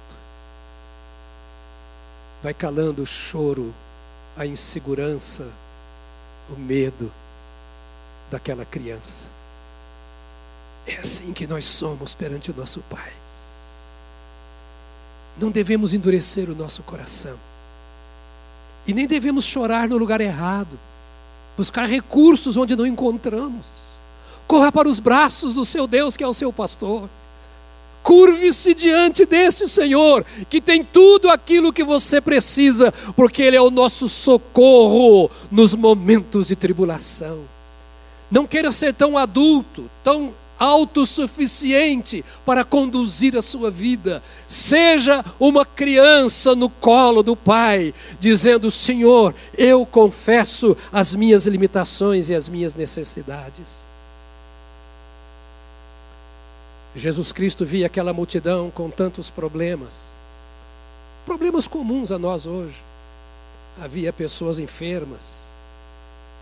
[2.42, 3.74] vai calando o choro,
[4.37, 5.47] a insegurança,
[6.51, 7.12] o medo
[8.30, 9.28] daquela criança.
[10.87, 13.12] É assim que nós somos perante o nosso Pai.
[15.39, 17.37] Não devemos endurecer o nosso coração.
[18.87, 20.78] E nem devemos chorar no lugar errado,
[21.57, 23.66] buscar recursos onde não encontramos.
[24.47, 27.09] Corra para os braços do seu Deus, que é o seu pastor.
[28.07, 33.68] Curve-se diante deste Senhor, que tem tudo aquilo que você precisa, porque Ele é o
[33.68, 37.40] nosso socorro nos momentos de tribulação.
[38.30, 44.22] Não queira ser tão adulto, tão autossuficiente para conduzir a sua vida.
[44.46, 52.36] Seja uma criança no colo do Pai, dizendo: Senhor, eu confesso as minhas limitações e
[52.36, 53.86] as minhas necessidades.
[56.97, 60.12] Jesus Cristo via aquela multidão com tantos problemas,
[61.24, 62.82] problemas comuns a nós hoje.
[63.80, 65.47] Havia pessoas enfermas,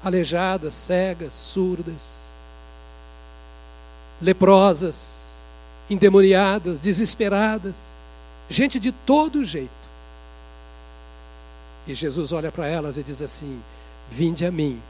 [0.03, 2.25] aleijadas, cegas, surdas
[4.21, 5.25] leprosas,
[5.89, 7.79] endemoniadas, desesperadas,
[8.49, 9.71] gente de todo jeito.
[11.87, 13.61] E Jesus olha para elas e diz assim:
[14.11, 14.81] Vinde a mim,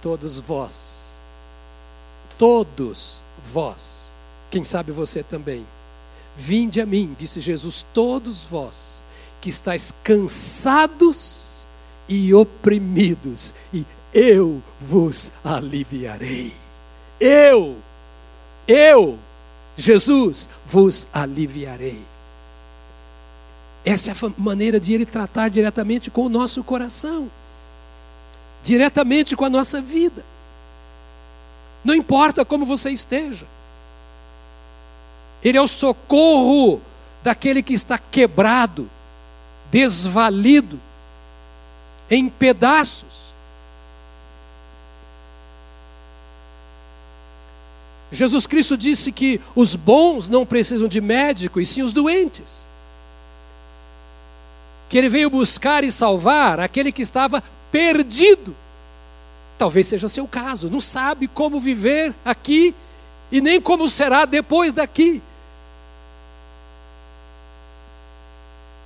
[0.00, 1.18] todos vós,
[2.38, 4.05] todos vós,
[4.56, 5.66] quem sabe você também.
[6.34, 9.02] Vinde a mim, disse Jesus, todos vós
[9.38, 11.66] que estáis cansados
[12.08, 13.84] e oprimidos, e
[14.14, 16.54] eu vos aliviarei.
[17.20, 17.76] Eu
[18.66, 19.18] eu,
[19.76, 22.02] Jesus, vos aliviarei.
[23.84, 27.30] Essa é a maneira de Ele tratar diretamente com o nosso coração,
[28.64, 30.24] diretamente com a nossa vida.
[31.84, 33.46] Não importa como você esteja,
[35.46, 36.80] Ele é o socorro
[37.22, 38.90] daquele que está quebrado,
[39.70, 40.80] desvalido,
[42.10, 43.26] em pedaços.
[48.10, 52.68] Jesus Cristo disse que os bons não precisam de médico, e sim os doentes.
[54.88, 57.40] Que ele veio buscar e salvar aquele que estava
[57.70, 58.56] perdido.
[59.56, 62.74] Talvez seja seu caso, não sabe como viver aqui
[63.30, 65.22] e nem como será depois daqui.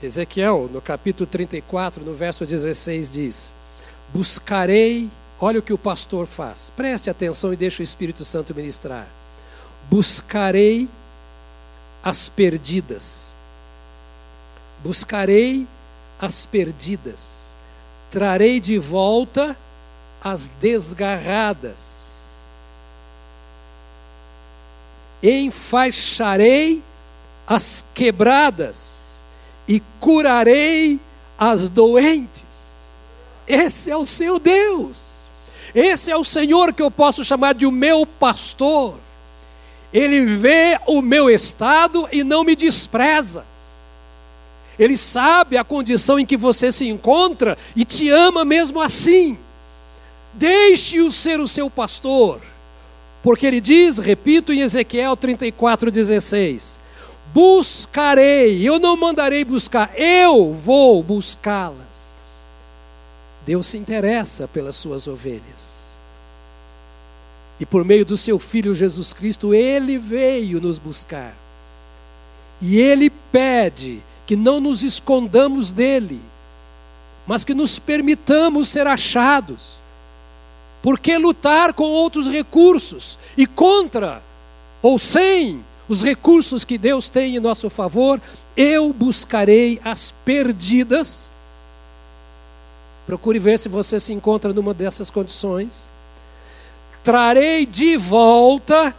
[0.03, 3.55] Ezequiel, no capítulo 34, no verso 16, diz:
[4.13, 5.11] Buscarei
[5.43, 6.71] Olha o que o pastor faz.
[6.77, 9.07] Preste atenção e deixe o Espírito Santo ministrar.
[9.89, 10.87] Buscarei
[12.05, 13.33] as perdidas.
[14.85, 15.67] Buscarei
[16.21, 17.55] as perdidas.
[18.11, 19.57] Trarei de volta
[20.23, 22.41] as desgarradas.
[25.23, 26.83] Enfaixarei
[27.47, 29.10] as quebradas
[29.71, 30.99] e curarei
[31.39, 32.73] as doentes.
[33.47, 35.29] Esse é o seu Deus.
[35.73, 38.99] Esse é o Senhor que eu posso chamar de o meu pastor.
[39.93, 43.47] Ele vê o meu estado e não me despreza.
[44.77, 49.39] Ele sabe a condição em que você se encontra e te ama mesmo assim.
[50.35, 52.41] Deixe-o ser o seu pastor.
[53.23, 56.80] Porque ele diz, repito em Ezequiel 34,16:
[57.33, 62.15] Buscarei, eu não mandarei buscar, eu vou buscá-las.
[63.47, 65.95] Deus se interessa pelas suas ovelhas.
[67.61, 71.35] E por meio do seu Filho Jesus Cristo, ele veio nos buscar.
[72.61, 76.21] E ele pede que não nos escondamos dele,
[77.27, 79.81] mas que nos permitamos ser achados.
[80.83, 84.23] Por que lutar com outros recursos e contra
[84.83, 88.19] ou sem os recursos que Deus tem em nosso favor?
[88.57, 91.31] Eu buscarei as perdidas.
[93.07, 95.91] Procure ver se você se encontra numa dessas condições
[97.03, 98.95] trarei de volta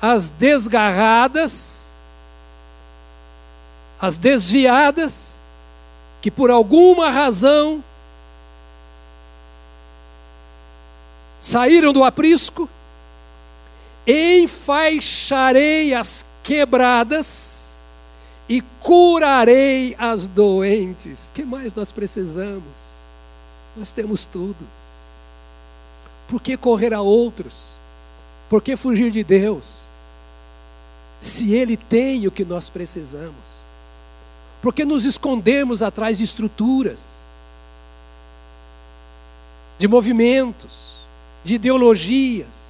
[0.00, 1.92] as desgarradas,
[4.00, 5.40] as desviadas,
[6.22, 7.84] que por alguma razão
[11.40, 12.68] saíram do aprisco,
[14.10, 17.80] enfaixarei as quebradas
[18.48, 21.30] e curarei as doentes.
[21.34, 22.90] Que mais nós precisamos?
[23.76, 24.66] Nós temos tudo.
[26.26, 27.78] Por que correr a outros?
[28.48, 29.88] Por que fugir de Deus?
[31.20, 33.60] Se Ele tem o que nós precisamos.
[34.60, 37.24] Por que nos escondemos atrás de estruturas,
[39.78, 40.94] de movimentos,
[41.42, 42.69] de ideologias?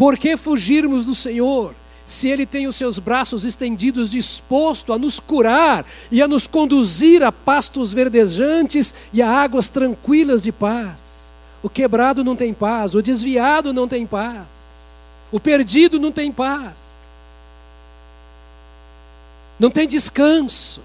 [0.00, 1.74] Por que fugirmos do Senhor?
[2.02, 7.22] se Ele tem os seus braços estendidos, disposto a nos curar e a nos conduzir
[7.22, 11.32] a pastos verdejantes e a águas tranquilas de paz.
[11.62, 14.70] O quebrado não tem paz, o desviado não tem paz,
[15.30, 16.98] o perdido não tem paz,
[19.58, 20.80] não tem descanso.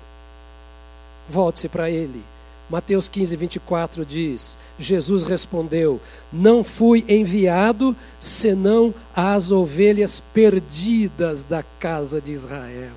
[1.28, 2.22] Volte-se para Ele.
[2.70, 6.01] Mateus 15, 24 diz: Jesus respondeu:
[6.34, 12.93] Não fui enviado senão às ovelhas perdidas da casa de Israel.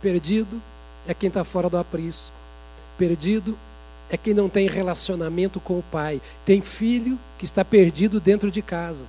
[0.00, 0.62] Perdido
[1.06, 2.34] é quem está fora do aprisco.
[2.96, 3.58] Perdido
[4.08, 6.20] é quem não tem relacionamento com o pai.
[6.44, 9.04] Tem filho que está perdido dentro de casa.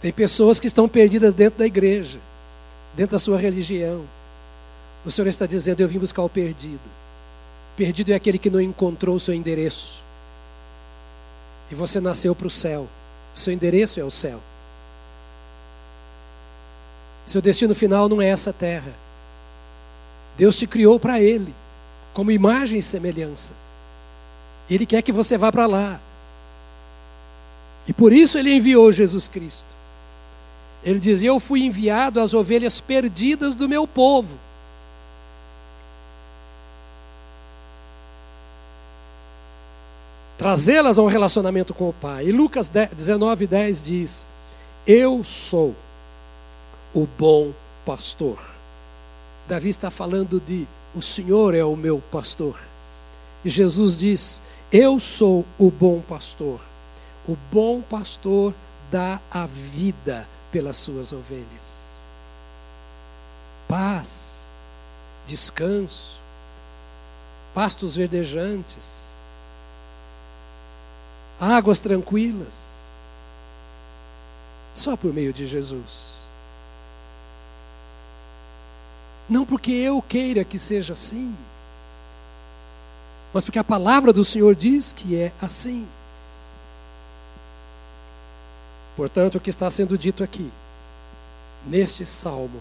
[0.00, 2.18] Tem pessoas que estão perdidas dentro da igreja,
[2.96, 4.04] dentro da sua religião
[5.08, 6.80] o Senhor está dizendo: Eu vim buscar o perdido.
[7.74, 10.02] Perdido é aquele que não encontrou o seu endereço.
[11.70, 12.86] E você nasceu para o céu.
[13.34, 14.38] O seu endereço é o céu.
[17.24, 18.92] Seu destino final não é essa terra.
[20.36, 21.54] Deus te criou para Ele,
[22.12, 23.54] como imagem e semelhança.
[24.68, 26.00] Ele quer que você vá para lá.
[27.86, 29.74] E por isso Ele enviou Jesus Cristo.
[30.84, 34.47] Ele diz: Eu fui enviado às ovelhas perdidas do meu povo.
[40.38, 42.28] Trazê-las a um relacionamento com o Pai.
[42.28, 44.26] E Lucas 19, 10 diz:
[44.86, 45.74] Eu sou
[46.94, 47.52] o bom
[47.84, 48.38] pastor.
[49.48, 52.58] Davi está falando de o Senhor é o meu pastor.
[53.44, 54.40] E Jesus diz:
[54.72, 56.60] Eu sou o bom pastor.
[57.26, 58.54] O bom pastor
[58.90, 61.78] dá a vida pelas suas ovelhas.
[63.66, 64.46] Paz,
[65.26, 66.18] descanso,
[67.52, 69.17] pastos verdejantes
[71.40, 72.68] águas tranquilas.
[74.74, 76.18] Só por meio de Jesus.
[79.28, 81.36] Não porque eu queira que seja assim,
[83.32, 85.86] mas porque a palavra do Senhor diz que é assim.
[88.96, 90.50] Portanto, o que está sendo dito aqui,
[91.66, 92.60] neste salmo,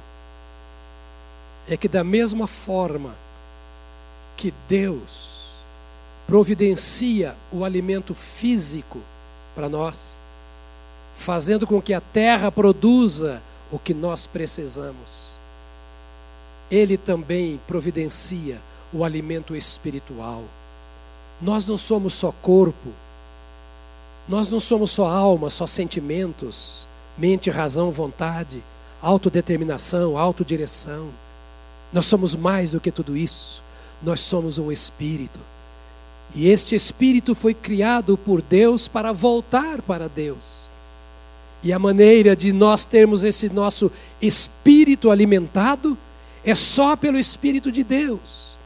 [1.68, 3.16] é que da mesma forma
[4.36, 5.37] que Deus
[6.28, 9.00] providencia o alimento físico
[9.56, 10.20] para nós,
[11.16, 15.38] fazendo com que a terra produza o que nós precisamos.
[16.70, 18.62] Ele também providencia
[18.94, 20.44] o alimento espiritual.
[21.42, 22.90] Nós não somos só corpo,
[24.28, 26.86] nós não somos só alma, só sentimentos,
[27.18, 28.62] mente, razão, vontade,
[29.02, 31.10] autodeterminação, autodireção.
[31.94, 33.64] Nós somos mais do que tudo isso.
[34.04, 35.40] Nós somos um espírito.
[36.36, 40.68] E este espírito foi criado por Deus para voltar para Deus.
[41.64, 45.98] E a maneira de nós termos esse nosso espírito alimentado
[46.44, 48.58] é só pelo Espírito de Deus.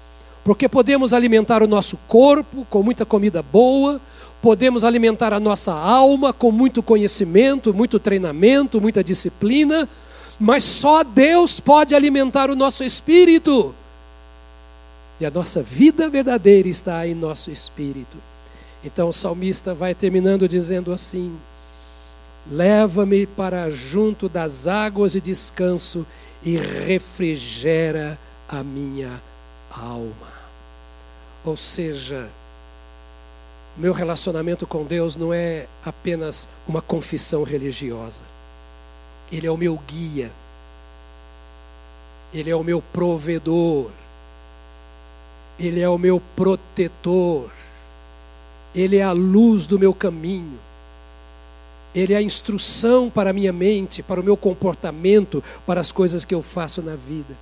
[0.44, 4.02] Porque podemos alimentar o nosso corpo com muita comida boa,
[4.42, 9.88] podemos alimentar a nossa alma com muito conhecimento, muito treinamento, muita disciplina,
[10.40, 13.76] mas só Deus pode alimentar o nosso espírito.
[15.22, 18.18] E a nossa vida verdadeira está em nosso espírito.
[18.84, 21.38] Então o salmista vai terminando dizendo assim:
[22.52, 26.08] Leva-me para junto das águas de descanso
[26.42, 28.18] e refrigera
[28.50, 29.22] a minha
[29.70, 30.42] alma.
[31.46, 32.28] Ou seja,
[33.78, 38.24] meu relacionamento com Deus não é apenas uma confissão religiosa.
[39.32, 40.32] Ele é o meu guia.
[42.34, 43.92] Ele é o meu provedor.
[45.62, 47.52] Ele é o meu protetor.
[48.74, 50.58] Ele é a luz do meu caminho.
[51.94, 56.26] Ele é a instrução para a minha mente, para o meu comportamento, para as coisas
[56.26, 57.36] que eu faço na vida.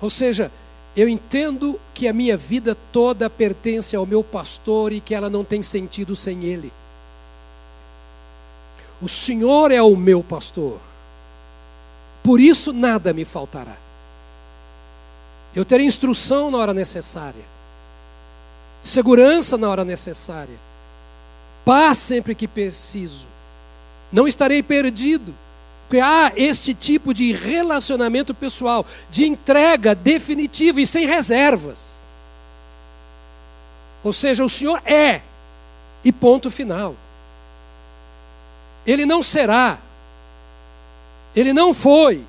[0.00, 0.50] Ou seja,
[0.96, 5.44] eu entendo que a minha vida toda pertence ao meu pastor e que ela não
[5.44, 6.72] tem sentido sem ele.
[9.02, 10.78] O Senhor é o meu pastor.
[12.22, 13.76] Por isso nada me faltará.
[15.54, 17.44] Eu terei instrução na hora necessária,
[18.80, 20.56] segurança na hora necessária,
[21.64, 23.28] paz sempre que preciso.
[24.10, 25.34] Não estarei perdido,
[25.88, 32.00] porque há este tipo de relacionamento pessoal, de entrega definitiva e sem reservas.
[34.02, 35.20] Ou seja, o Senhor é,
[36.04, 36.96] e ponto final.
[38.86, 39.78] Ele não será,
[41.36, 42.24] ele não foi,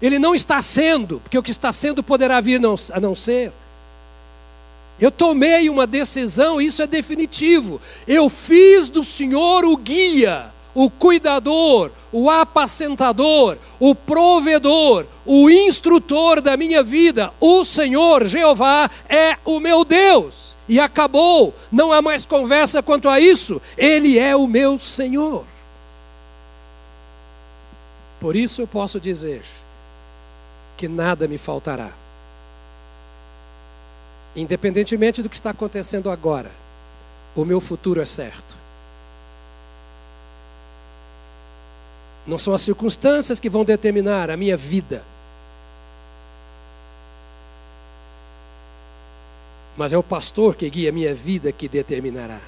[0.00, 3.52] ele não está sendo, porque o que está sendo poderá vir não, a não ser.
[4.98, 7.80] Eu tomei uma decisão, isso é definitivo.
[8.06, 16.56] Eu fiz do Senhor o guia, o cuidador, o apacentador, o provedor, o instrutor da
[16.56, 17.32] minha vida.
[17.40, 20.56] O Senhor Jeová é o meu Deus.
[20.68, 23.60] E acabou, não há mais conversa quanto a isso.
[23.76, 25.44] Ele é o meu Senhor.
[28.20, 29.42] Por isso eu posso dizer
[30.80, 31.90] que nada me faltará.
[34.34, 36.50] Independentemente do que está acontecendo agora,
[37.36, 38.56] o meu futuro é certo.
[42.26, 45.04] Não são as circunstâncias que vão determinar a minha vida.
[49.76, 52.40] Mas é o pastor que guia a minha vida que determinará.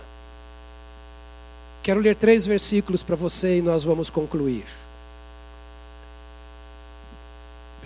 [1.82, 4.64] Quero ler três versículos para você e nós vamos concluir.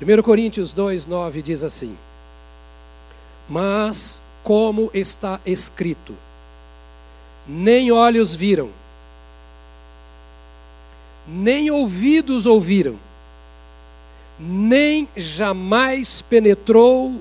[0.00, 1.96] 1 Coríntios 2, 9 diz assim:
[3.48, 6.14] Mas, como está escrito,
[7.46, 8.70] nem olhos viram,
[11.26, 12.98] nem ouvidos ouviram,
[14.38, 17.18] nem jamais penetrou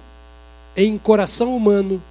[0.76, 2.02] em coração humano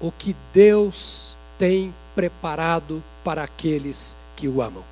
[0.00, 4.84] o que Deus tem preparado para aqueles que o amam.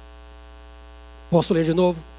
[1.31, 2.10] Posso ler de novo?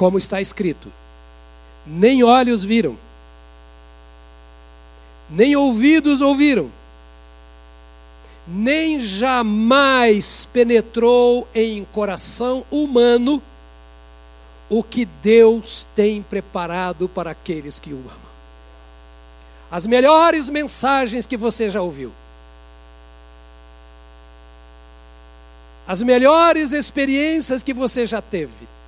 [0.00, 0.90] Como está escrito:
[1.86, 2.96] nem olhos viram,
[5.28, 6.70] nem ouvidos ouviram,
[8.48, 13.42] nem jamais penetrou em coração humano
[14.70, 18.30] o que Deus tem preparado para aqueles que o amam.
[19.70, 22.10] As melhores mensagens que você já ouviu.
[25.86, 28.79] As melhores experiências que você já teve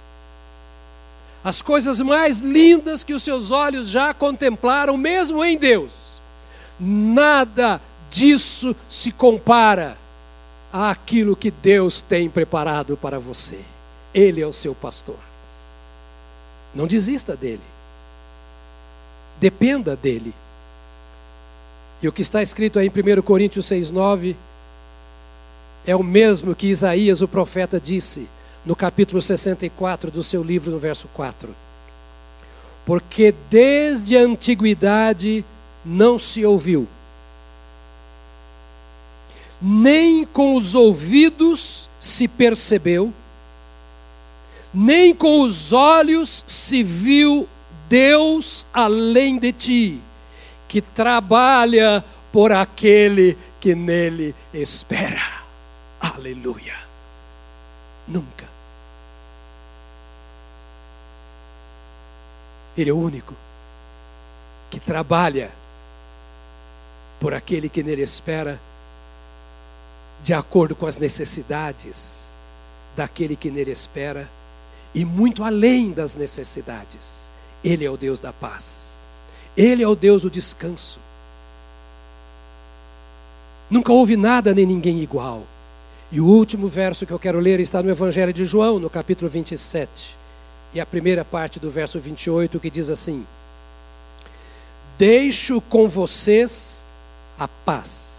[1.45, 6.21] as coisas mais lindas que os seus olhos já contemplaram, mesmo em Deus.
[6.79, 9.97] Nada disso se compara
[10.73, 13.61] àquilo que Deus tem preparado para você.
[14.15, 15.17] Ele é o seu pastor.
[16.75, 17.63] Não desista dele.
[19.41, 20.33] Dependa dele.
[22.01, 24.37] E o que está escrito aí em 1 Coríntios 6,9
[25.85, 28.29] é o mesmo que Isaías, o profeta, disse
[28.65, 31.55] no capítulo 64 do seu livro, no verso 4.
[32.85, 35.45] Porque desde a antiguidade
[35.85, 36.87] não se ouviu,
[39.61, 43.13] nem com os ouvidos se percebeu,
[44.75, 47.49] nem com os olhos se viu
[47.89, 50.01] Deus além de ti,
[50.67, 55.43] que trabalha por aquele que nele espera.
[56.01, 56.75] Aleluia.
[58.09, 58.52] Nunca.
[62.77, 63.35] Ele é o único
[64.71, 65.51] que trabalha
[67.21, 68.61] por aquele que nele espera,
[70.23, 72.33] de acordo com as necessidades
[72.97, 74.29] daquele que nele espera,
[74.95, 77.31] e muito além das necessidades.
[77.63, 78.99] Ele é o Deus da paz,
[79.57, 80.99] Ele é o Deus do descanso,
[83.73, 85.45] Nunca houve nada nem ninguém igual.
[86.11, 89.31] E o último verso que eu quero ler está no Evangelho de João, no capítulo
[89.31, 90.15] 27.
[90.75, 93.27] E a primeira parte do verso 28 que diz assim:
[94.97, 96.87] Deixo com vocês
[97.39, 98.13] a paz.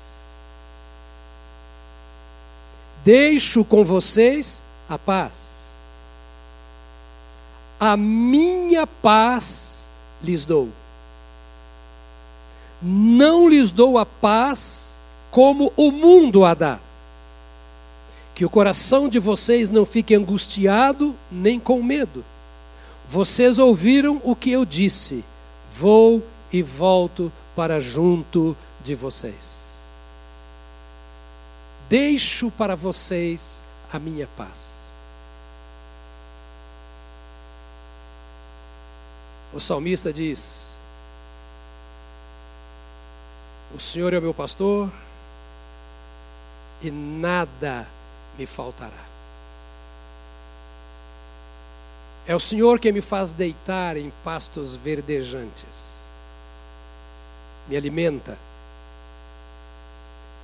[3.04, 5.74] Deixo com vocês a paz.
[7.80, 9.90] A minha paz
[10.22, 10.70] lhes dou.
[12.82, 15.00] Não lhes dou a paz
[15.32, 16.80] como o mundo a dá.
[18.36, 22.24] Que o coração de vocês não fique angustiado nem com medo.
[23.14, 25.24] Vocês ouviram o que eu disse.
[25.70, 29.84] Vou e volto para junto de vocês.
[31.88, 33.62] Deixo para vocês
[33.92, 34.92] a minha paz.
[39.54, 40.76] O salmista diz:
[43.76, 44.92] O Senhor é o meu pastor
[46.82, 47.88] e nada
[48.40, 49.13] me faltará.
[52.26, 56.04] É o Senhor que me faz deitar em pastos verdejantes,
[57.68, 58.38] me alimenta,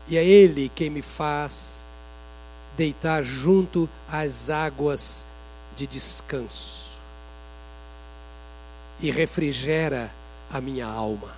[0.08, 1.86] e é Ele quem me faz
[2.76, 5.26] deitar junto às águas
[5.76, 6.98] de descanso.
[9.00, 10.12] E refrigera
[10.52, 11.34] a minha alma.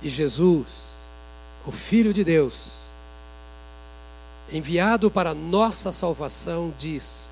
[0.00, 0.82] E Jesus,
[1.64, 2.81] o Filho de Deus,
[4.50, 7.30] enviado para nossa salvação, diz: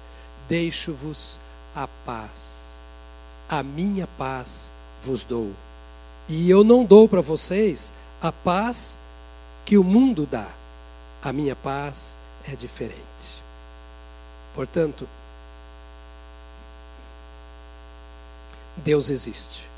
[0.48, 1.40] Deixo-vos
[1.74, 2.70] a paz,
[3.48, 5.52] a minha paz vos dou.
[6.28, 8.98] E eu não dou para vocês a paz
[9.64, 10.48] que o mundo dá.
[11.22, 13.42] A minha paz é diferente.
[14.54, 15.08] Portanto,
[18.76, 19.68] Deus existe.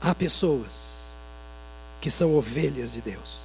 [0.00, 1.14] Há pessoas
[2.00, 3.41] que são ovelhas de Deus.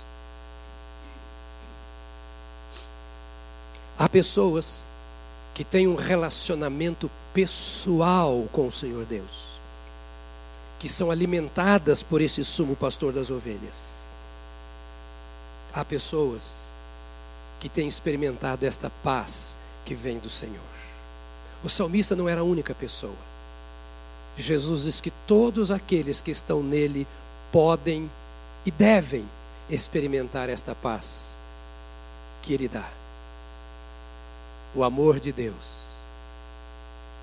[3.99, 4.87] Há pessoas
[5.55, 9.59] que têm um relacionamento pessoal com o Senhor Deus,
[10.77, 14.07] que são alimentadas por esse sumo pastor das ovelhas.
[15.73, 16.71] Há pessoas
[17.59, 20.59] que têm experimentado esta paz que vem do Senhor.
[21.63, 23.15] O salmista não era a única pessoa.
[24.37, 27.07] Jesus diz que todos aqueles que estão nele
[27.51, 28.09] podem
[28.63, 29.27] e devem
[29.67, 31.39] experimentar esta paz
[32.43, 32.87] que ele dá.
[34.77, 35.81] O amor de Deus,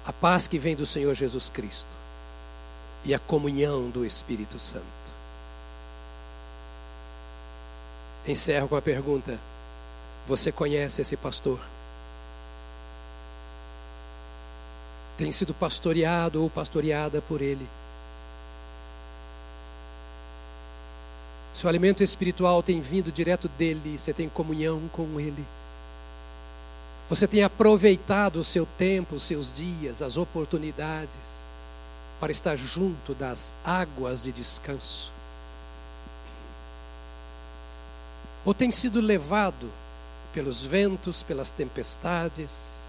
[0.04, 1.96] a paz que vem do Senhor Jesus Cristo
[3.04, 4.84] e a comunhão do Espírito Santo.
[8.26, 9.38] Encerro com a pergunta:
[10.26, 11.58] Você conhece esse pastor?
[15.16, 17.66] tem sido pastoreado ou pastoreada por Ele.
[21.52, 25.44] Seu alimento espiritual tem vindo direto dele, você tem comunhão com Ele.
[27.08, 31.44] Você tem aproveitado o seu tempo, os seus dias, as oportunidades
[32.18, 35.12] para estar junto das águas de descanso.
[38.44, 39.70] Ou tem sido levado
[40.32, 42.84] pelos ventos, pelas tempestades,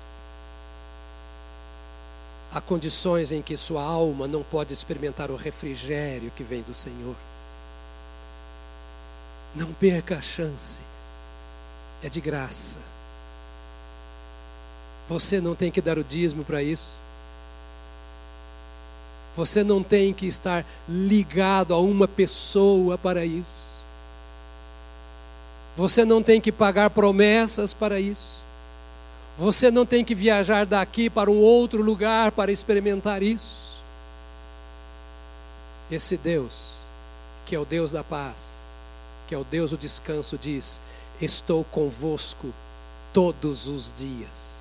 [2.55, 7.17] Há condições em que sua alma não pode experimentar o refrigério que vem do Senhor.
[9.53, 10.81] Não perca a chance,
[12.01, 12.79] é de graça.
[15.07, 16.99] Você não tem que dar o dízimo para isso.
[19.35, 23.75] Você não tem que estar ligado a uma pessoa para isso.
[25.75, 28.43] Você não tem que pagar promessas para isso.
[29.37, 33.75] Você não tem que viajar daqui para um outro lugar para experimentar isso.
[35.91, 36.77] Esse Deus,
[37.45, 38.61] que é o Deus da paz,
[39.27, 40.79] que é o Deus do descanso, diz:
[41.21, 42.53] Estou convosco
[43.11, 44.54] todos os dias.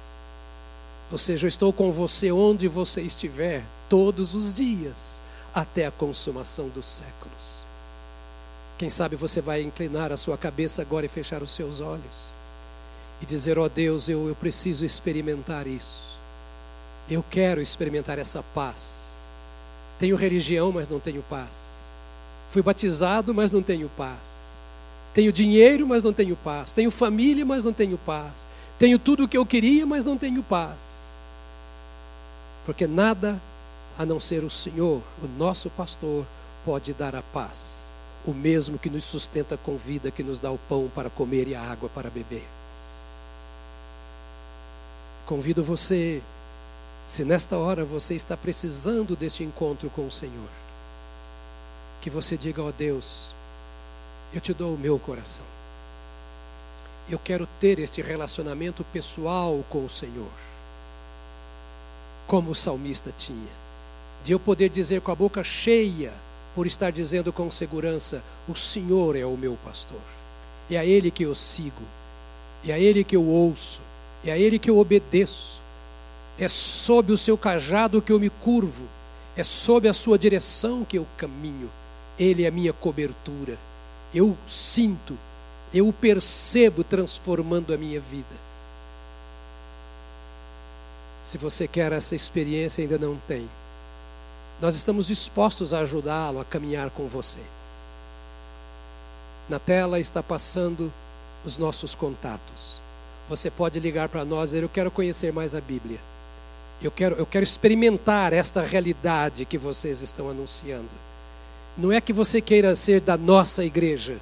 [1.15, 5.23] Ou seja, eu estou com você onde você estiver, todos os dias,
[5.55, 7.59] até a consumação dos séculos.
[8.77, 12.35] Quem sabe você vai inclinar a sua cabeça agora e fechar os seus olhos
[13.23, 16.19] e dizer: Ó oh Deus, eu, eu preciso experimentar isso.
[17.09, 19.29] Eu quero experimentar essa paz.
[20.01, 21.77] Tenho religião, mas não tenho paz.
[22.49, 24.59] Fui batizado, mas não tenho paz.
[25.15, 26.73] Tenho dinheiro, mas não tenho paz.
[26.73, 28.45] Tenho família, mas não tenho paz.
[28.81, 30.94] Tenho tudo o que eu queria, mas não tenho paz.
[32.65, 33.41] Porque nada
[33.99, 36.27] a não ser o Senhor, o nosso pastor,
[36.65, 37.93] pode dar a paz.
[38.27, 41.55] O mesmo que nos sustenta com vida, que nos dá o pão para comer e
[41.55, 42.47] a água para beber.
[45.27, 46.23] Convido você
[47.07, 50.49] Se nesta hora você está precisando deste encontro com o Senhor,
[52.01, 53.35] que você diga, ó oh Deus,
[54.33, 55.45] eu te dou o meu coração.
[57.09, 60.31] Eu quero ter este relacionamento pessoal com o Senhor,
[62.27, 63.53] como o salmista tinha,
[64.23, 66.13] de eu poder dizer com a boca cheia,
[66.55, 70.01] por estar dizendo com segurança: O Senhor é o meu pastor,
[70.71, 71.83] é a Ele que eu sigo,
[72.67, 73.81] é a Ele que eu ouço,
[74.25, 75.63] é a Ele que eu obedeço,
[76.39, 78.85] é sob o seu cajado que eu me curvo,
[79.37, 81.71] é sob a sua direção que eu caminho,
[82.19, 83.59] Ele é a minha cobertura.
[84.13, 85.19] Eu sinto
[85.75, 88.45] eu percebo transformando a minha vida.
[91.25, 93.49] Se você quer essa experiência e ainda não tem,
[94.61, 97.41] nós estamos dispostos a ajudá-lo a caminhar com você.
[99.49, 100.93] Na tela está passando
[101.45, 102.81] os nossos contatos.
[103.29, 105.99] Você pode ligar para nós e dizer: Eu quero conhecer mais a Bíblia.
[106.81, 110.91] Eu quero, eu quero experimentar esta realidade que vocês estão anunciando.
[111.77, 114.21] Não é que você queira ser da nossa igreja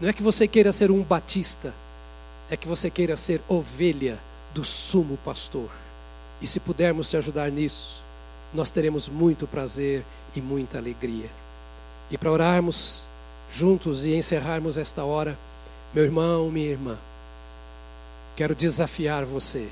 [0.00, 1.74] não é que você queira ser um batista,
[2.48, 4.18] é que você queira ser ovelha
[4.54, 5.70] do sumo pastor.
[6.40, 8.02] E se pudermos te ajudar nisso,
[8.52, 11.30] nós teremos muito prazer e muita alegria.
[12.10, 13.08] E para orarmos
[13.50, 15.38] juntos e encerrarmos esta hora,
[15.92, 16.96] meu irmão, minha irmã,
[18.36, 19.68] quero desafiar você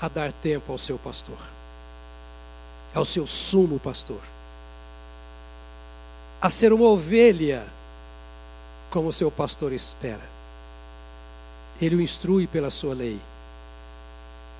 [0.00, 1.38] a dar tempo ao seu pastor,
[2.94, 4.20] ao seu sumo pastor,
[6.40, 7.64] a ser uma ovelha
[8.90, 10.34] como seu pastor espera.
[11.80, 13.18] Ele o instrui pela sua lei,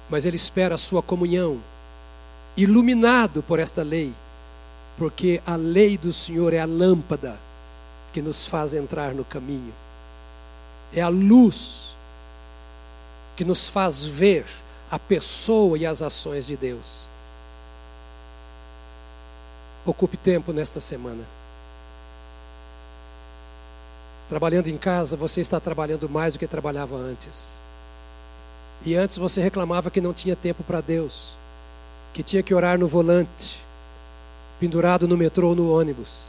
[0.08, 1.60] mas ele espera a sua comunhão,
[2.56, 4.12] iluminado por esta lei,
[4.96, 7.38] porque a lei do Senhor é a lâmpada
[8.12, 9.72] que nos faz entrar no caminho,
[10.92, 11.96] é a luz
[13.36, 14.46] que nos faz ver
[14.90, 17.08] a pessoa e as ações de Deus.
[19.84, 21.24] Ocupe tempo nesta semana
[24.28, 27.60] Trabalhando em casa, você está trabalhando mais do que trabalhava antes.
[28.84, 31.36] E antes você reclamava que não tinha tempo para Deus,
[32.12, 33.62] que tinha que orar no volante,
[34.60, 36.22] pendurado no metrô ou no ônibus.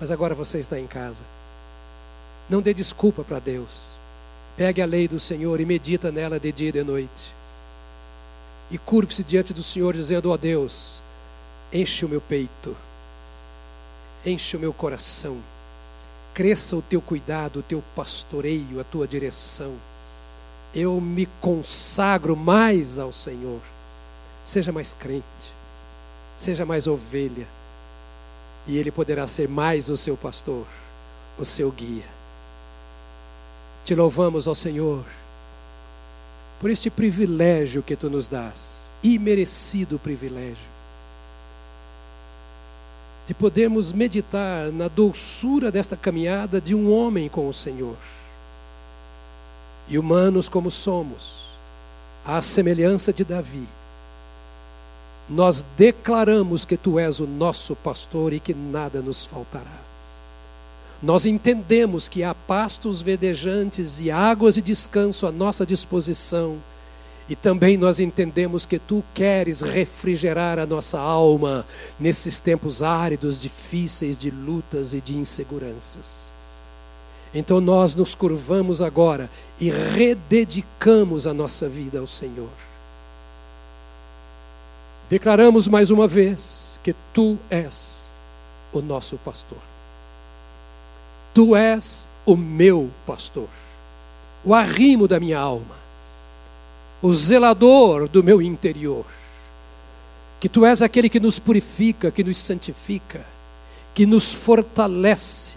[0.00, 1.24] Mas agora você está em casa.
[2.48, 3.94] Não dê desculpa para Deus.
[4.56, 7.34] Pegue a lei do Senhor e medita nela de dia e de noite.
[8.70, 11.02] E curve-se diante do Senhor, dizendo: Ó Deus,
[11.72, 12.76] enche o meu peito,
[14.24, 15.40] enche o meu coração
[16.34, 19.76] cresça o teu cuidado, o teu pastoreio, a tua direção.
[20.74, 23.60] Eu me consagro mais ao Senhor.
[24.44, 25.24] Seja mais crente,
[26.36, 27.46] seja mais ovelha,
[28.66, 30.66] e Ele poderá ser mais o seu pastor,
[31.38, 32.04] o seu guia.
[33.84, 35.04] Te louvamos, ó Senhor,
[36.60, 40.74] por este privilégio que tu nos dás, imerecido privilégio
[43.26, 47.96] de podermos meditar na doçura desta caminhada de um homem com o Senhor.
[49.88, 51.44] E humanos como somos,
[52.24, 53.68] à semelhança de Davi,
[55.28, 59.80] nós declaramos que tu és o nosso pastor e que nada nos faltará.
[61.02, 66.58] Nós entendemos que há pastos verdejantes e águas de descanso à nossa disposição
[67.28, 71.66] e também nós entendemos que tu queres refrigerar a nossa alma
[71.98, 76.33] nesses tempos áridos, difíceis de lutas e de inseguranças.
[77.34, 79.28] Então nós nos curvamos agora
[79.60, 82.50] e rededicamos a nossa vida ao Senhor.
[85.10, 88.12] Declaramos mais uma vez que tu és
[88.72, 89.58] o nosso pastor.
[91.34, 93.48] Tu és o meu pastor,
[94.44, 95.84] o arrimo da minha alma
[97.04, 99.04] o zelador do meu interior.
[100.40, 103.26] Que tu és aquele que nos purifica, que nos santifica,
[103.92, 105.56] que nos fortalece,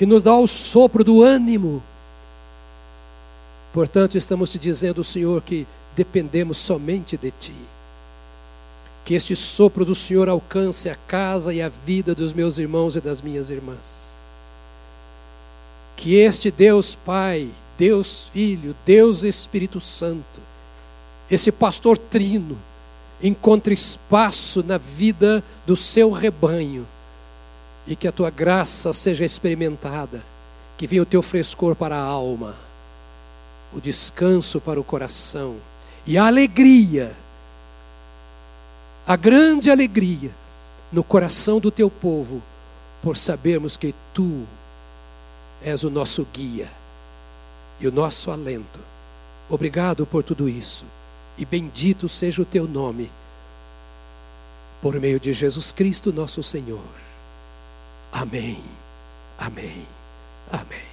[0.00, 1.82] que nos dá o sopro do ânimo.
[3.70, 7.54] Portanto, estamos te dizendo, Senhor, que dependemos somente de Ti.
[9.04, 13.00] Que este sopro do Senhor alcance a casa e a vida dos meus irmãos e
[13.02, 14.16] das minhas irmãs.
[15.98, 20.40] Que este Deus Pai Deus Filho, Deus Espírito Santo,
[21.30, 22.56] esse pastor trino,
[23.22, 26.86] encontre espaço na vida do seu rebanho
[27.90, 30.22] e que a tua graça seja experimentada,
[30.78, 32.54] que venha o teu frescor para a alma,
[33.72, 35.56] o descanso para o coração
[36.06, 37.12] e a alegria,
[39.04, 40.30] a grande alegria
[40.92, 42.40] no coração do teu povo,
[43.02, 44.46] por sabermos que tu
[45.60, 46.70] és o nosso guia
[47.80, 48.78] e o nosso alento.
[49.48, 50.84] Obrigado por tudo isso
[51.36, 53.10] e bendito seja o teu nome,
[54.80, 57.09] por meio de Jesus Cristo, nosso Senhor.
[58.12, 58.62] Amém,
[59.38, 59.86] amém,
[60.52, 60.89] amém.